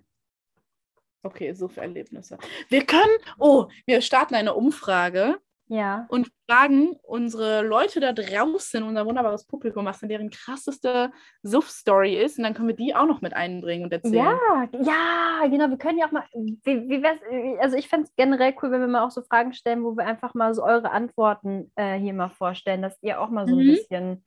[1.23, 2.39] Okay, so für Erlebnisse.
[2.69, 5.39] Wir können, oh, wir starten eine Umfrage.
[5.73, 6.05] Ja.
[6.09, 11.11] und fragen unsere Leute da draußen, unser wunderbares Publikum, was denn deren krasseste
[11.43, 12.37] Suff-Story ist.
[12.37, 14.15] Und dann können wir die auch noch mit einbringen und erzählen.
[14.15, 15.69] Ja, ja, genau.
[15.69, 17.19] Wir können ja auch mal, wie, wie wär's,
[17.61, 20.05] also ich fände es generell cool, wenn wir mal auch so Fragen stellen, wo wir
[20.05, 23.63] einfach mal so eure Antworten äh, hier mal vorstellen, dass ihr auch mal so ein
[23.65, 23.67] Mhm.
[23.67, 24.25] bisschen,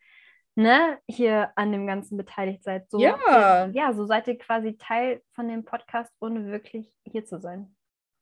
[0.54, 2.90] ne, hier an dem Ganzen beteiligt seid.
[2.90, 3.66] So, Ja.
[3.74, 7.76] Ja, so seid ihr quasi Teil von dem Podcast, ohne wirklich hier zu sein.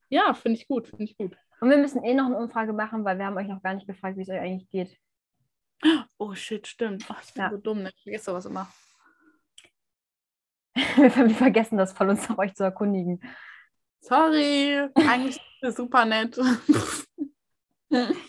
[0.08, 1.36] Ja, finde ich gut, finde ich gut.
[1.62, 3.86] Und wir müssen eh noch eine Umfrage machen, weil wir haben euch noch gar nicht
[3.86, 4.98] gefragt, wie es euch eigentlich geht.
[6.18, 7.04] Oh shit, stimmt.
[7.08, 7.50] Ach, ich bin Ja.
[7.50, 7.92] so dumm, ne?
[7.94, 8.66] ich vergesse sowas immer.
[10.74, 13.22] wir vergessen das voll, uns nach euch zu erkundigen.
[14.00, 16.36] Sorry, eigentlich super nett.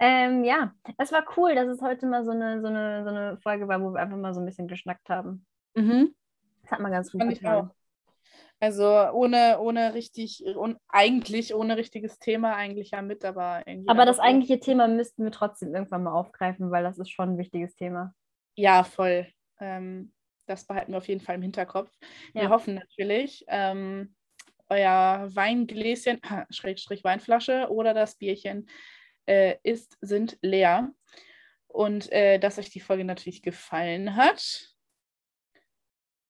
[0.00, 3.38] Ähm, ja, es war cool, dass es heute mal so eine, so, eine, so eine
[3.38, 5.46] Folge war, wo wir einfach mal so ein bisschen geschnackt haben.
[5.74, 6.14] mhm.
[6.62, 7.70] Das hat mal ganz gut auch.
[8.64, 13.90] Also ohne, ohne richtig, un, eigentlich ohne richtiges Thema eigentlich ja mit, aber irgendwie.
[13.90, 17.38] Aber das eigentliche Thema müssten wir trotzdem irgendwann mal aufgreifen, weil das ist schon ein
[17.38, 18.14] wichtiges Thema.
[18.56, 19.26] Ja, voll.
[19.60, 20.14] Ähm,
[20.46, 21.90] das behalten wir auf jeden Fall im Hinterkopf.
[22.32, 22.48] Wir Ja.
[22.48, 24.14] hoffen natürlich, ähm,
[24.70, 28.70] euer Weingläschen, Schrägstrich Weinflasche oder das Bierchen
[29.26, 30.90] äh, ist, sind leer.
[31.66, 34.73] Und äh, dass euch die Folge natürlich gefallen hat.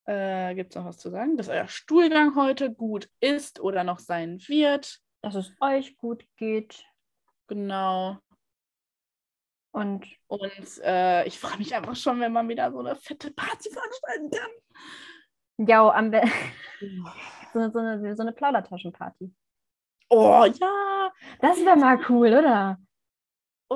[0.06, 1.36] Äh, Gibt es noch was zu sagen?
[1.36, 5.00] Dass euer Stuhlgang heute gut ist oder noch sein wird.
[5.22, 6.84] Dass es euch gut geht
[7.46, 8.18] Genau.
[9.72, 13.70] und Und äh, ich freue mich einfach schon, wenn man wieder so eine fette Party
[13.70, 15.66] veranstalten kann.
[15.68, 16.22] ja, am Be
[17.52, 19.32] so, so, eine, so eine Plaudertaschenparty.
[20.10, 22.78] Oh ja, Das wäre mal cool, oder?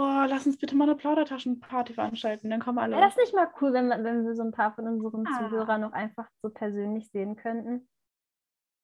[0.01, 2.93] Oh, lass uns bitte mal eine Plaudertaschenparty veranstalten, dann kommen alle.
[2.95, 5.39] Wäre das nicht mal cool, wenn, wir- wenn wir so ein paar von unseren Ah.
[5.39, 7.89] Zuhörern noch einfach so persönlich sehen könnten?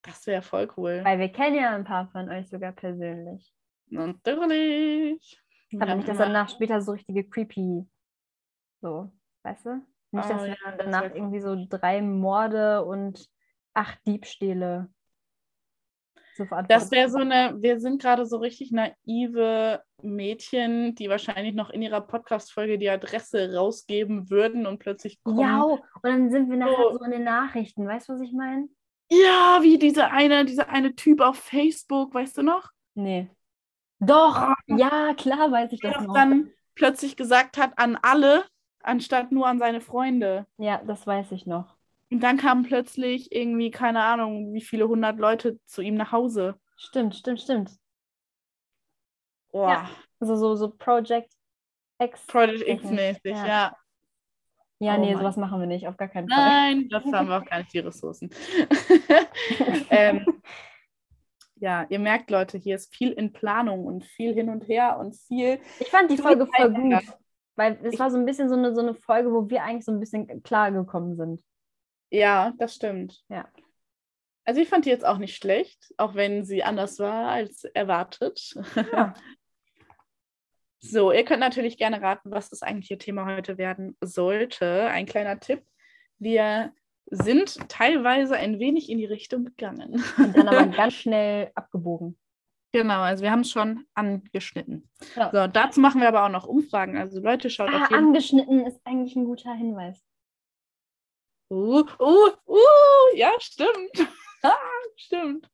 [0.03, 1.03] Das wäre voll cool.
[1.05, 3.55] Weil wir kennen ja ein paar von euch sogar persönlich.
[3.87, 5.41] Natürlich.
[5.75, 7.87] Aber Ja, nicht, dass immer- danach später so richtige creepy,
[8.81, 9.13] so,
[9.45, 9.87] weißt du?
[10.11, 13.29] Nicht, dass Oh wir ja, dann das danach irgendwie so drei Morde und
[13.73, 14.93] acht Diebstähle
[16.35, 21.55] zu verantworten Das wäre so eine, wir sind gerade so richtig naive Mädchen, die wahrscheinlich
[21.55, 25.41] noch in ihrer Podcast-Folge die Adresse rausgeben würden und plötzlich kommen.
[25.41, 26.99] Ja, und dann sind wir nachher So.
[26.99, 27.87] so in den Nachrichten.
[27.87, 28.69] Weißt du, was ich meine?
[29.11, 32.71] Ja, wie diese eine, dieser eine Typ auf Facebook, weißt du noch?
[32.95, 33.29] Nee.
[34.01, 34.55] Doch, Ah.
[34.67, 36.15] ja, klar weiß ich das noch.
[36.15, 38.45] dann plötzlich gesagt hat an alle,
[38.83, 40.47] anstatt nur an seine Freunde.
[40.59, 41.74] Ja, das weiß ich noch.
[42.15, 46.55] Und dann kamen plötzlich irgendwie, keine Ahnung, wie viele hundert Leute zu ihm nach Hause.
[46.77, 47.73] Stimmt, stimmt, stimmt.
[49.51, 49.91] Boah, Ja.
[50.21, 51.33] Also so, so Project
[51.99, 52.25] X.
[52.29, 53.47] Project X-mäßig, ja.
[53.47, 53.77] ja.
[54.79, 55.23] Ja, Oh nee, Mann.
[55.23, 56.39] sowas machen wir nicht, auf gar keinen Fall.
[56.39, 58.31] Nein, das haben wir auch gar nicht die Ressourcen.
[59.91, 60.25] ähm,
[61.57, 65.17] ja, ihr merkt, Leute, hier ist viel in Planung und viel hin und her und
[65.17, 65.59] viel.
[65.81, 67.03] Ich fand die Folge voll gut,
[67.57, 69.91] weil es war so ein bisschen so eine, so eine Folge, wo wir eigentlich so
[69.91, 71.43] ein bisschen klar gekommen sind.
[72.15, 73.25] Ja, das stimmt.
[73.29, 73.49] Ja.
[74.45, 78.55] Also ich fand die jetzt auch nicht schlecht, auch wenn sie anders war als erwartet.
[78.93, 79.15] Ja.
[80.87, 84.85] So, ihr könnt natürlich gerne raten, was das eigentliche Thema heute werden sollte.
[84.89, 85.63] Ein kleiner Tipp.
[86.19, 86.75] Wir
[87.07, 90.05] sind teilweise ein wenig in die Richtung gegangen.
[90.19, 92.19] Und dann aber ganz schnell abgebogen.
[92.73, 94.91] Genau, also wir haben es schon angeschnitten.
[95.17, 95.31] Ja.
[95.33, 96.99] So, dazu machen wir aber auch noch Umfragen.
[96.99, 100.05] Also Leute, schaut Ah, auf jeden angeschnitten ist eigentlich ein guter Hinweis.
[101.51, 104.09] Uh, uh, uh, ja, stimmt.
[104.47, 104.59] Ah,
[104.97, 105.51] stimmt.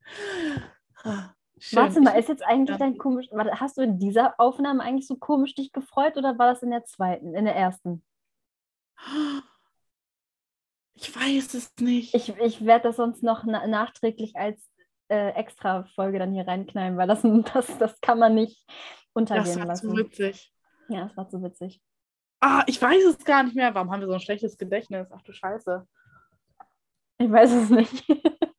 [1.04, 1.32] Ah,
[1.70, 2.02] Warte schön.
[2.02, 3.28] mal, ist jetzt eigentlich dein komisch.
[3.30, 6.70] Warte, hast du in dieser Aufnahme eigentlich so komisch dich gefreut oder war das in
[6.72, 8.02] der zweiten, in der ersten?
[10.94, 12.14] Ich weiß es nicht.
[12.14, 14.60] Ich, ich werde das sonst noch na nachträglich als
[15.08, 17.22] äh, extra Folge dann hier reinknallen, weil das,
[17.54, 18.76] das, das kann man nicht das
[19.12, 19.96] untergehen war zu lassen.
[19.96, 20.52] witzig.
[20.88, 21.80] Ja, das war zu witzig.
[22.40, 23.74] Ah, ich weiß es gar nicht mehr.
[23.74, 25.08] Warum haben wir so ein schlechtes Gedächtnis?
[25.12, 25.86] Ach du Scheiße.
[27.18, 28.04] Ich weiß es nicht.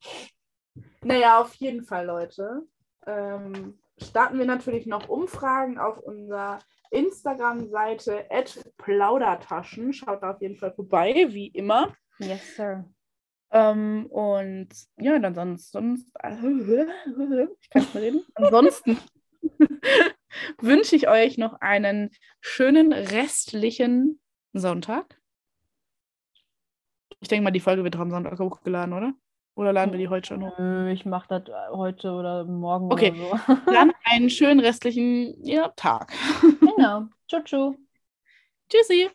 [1.03, 2.61] Naja, auf jeden Fall, Leute.
[3.07, 6.59] Ähm, starten wir natürlich noch Umfragen auf unserer
[6.91, 8.27] Instagram-Seite
[8.77, 9.93] plaudertaschen.
[9.93, 11.95] Schaut da auf jeden Fall vorbei, wie immer.
[12.19, 12.85] yes, sir.
[13.51, 18.23] Ähm, und ja, dann sonst, sonst ich kann nicht mehr reden.
[18.35, 18.97] Ansonsten
[20.59, 24.19] wünsche ich euch noch einen schönen restlichen
[24.53, 25.19] Sonntag.
[27.19, 29.13] Ich denke mal, die Folge wird doch am Sonntag hochgeladen, oder?
[29.55, 30.57] Oder laden wir die heute schon hoch?
[30.57, 33.11] Nö, ich mache das heute oder morgen Okay.
[33.11, 33.53] oder so.
[33.71, 36.11] Dann einen schönen restlichen ja, Tag.
[36.41, 37.07] genau.
[37.27, 37.75] Tschu, tschu.
[38.69, 39.09] Tschüssi.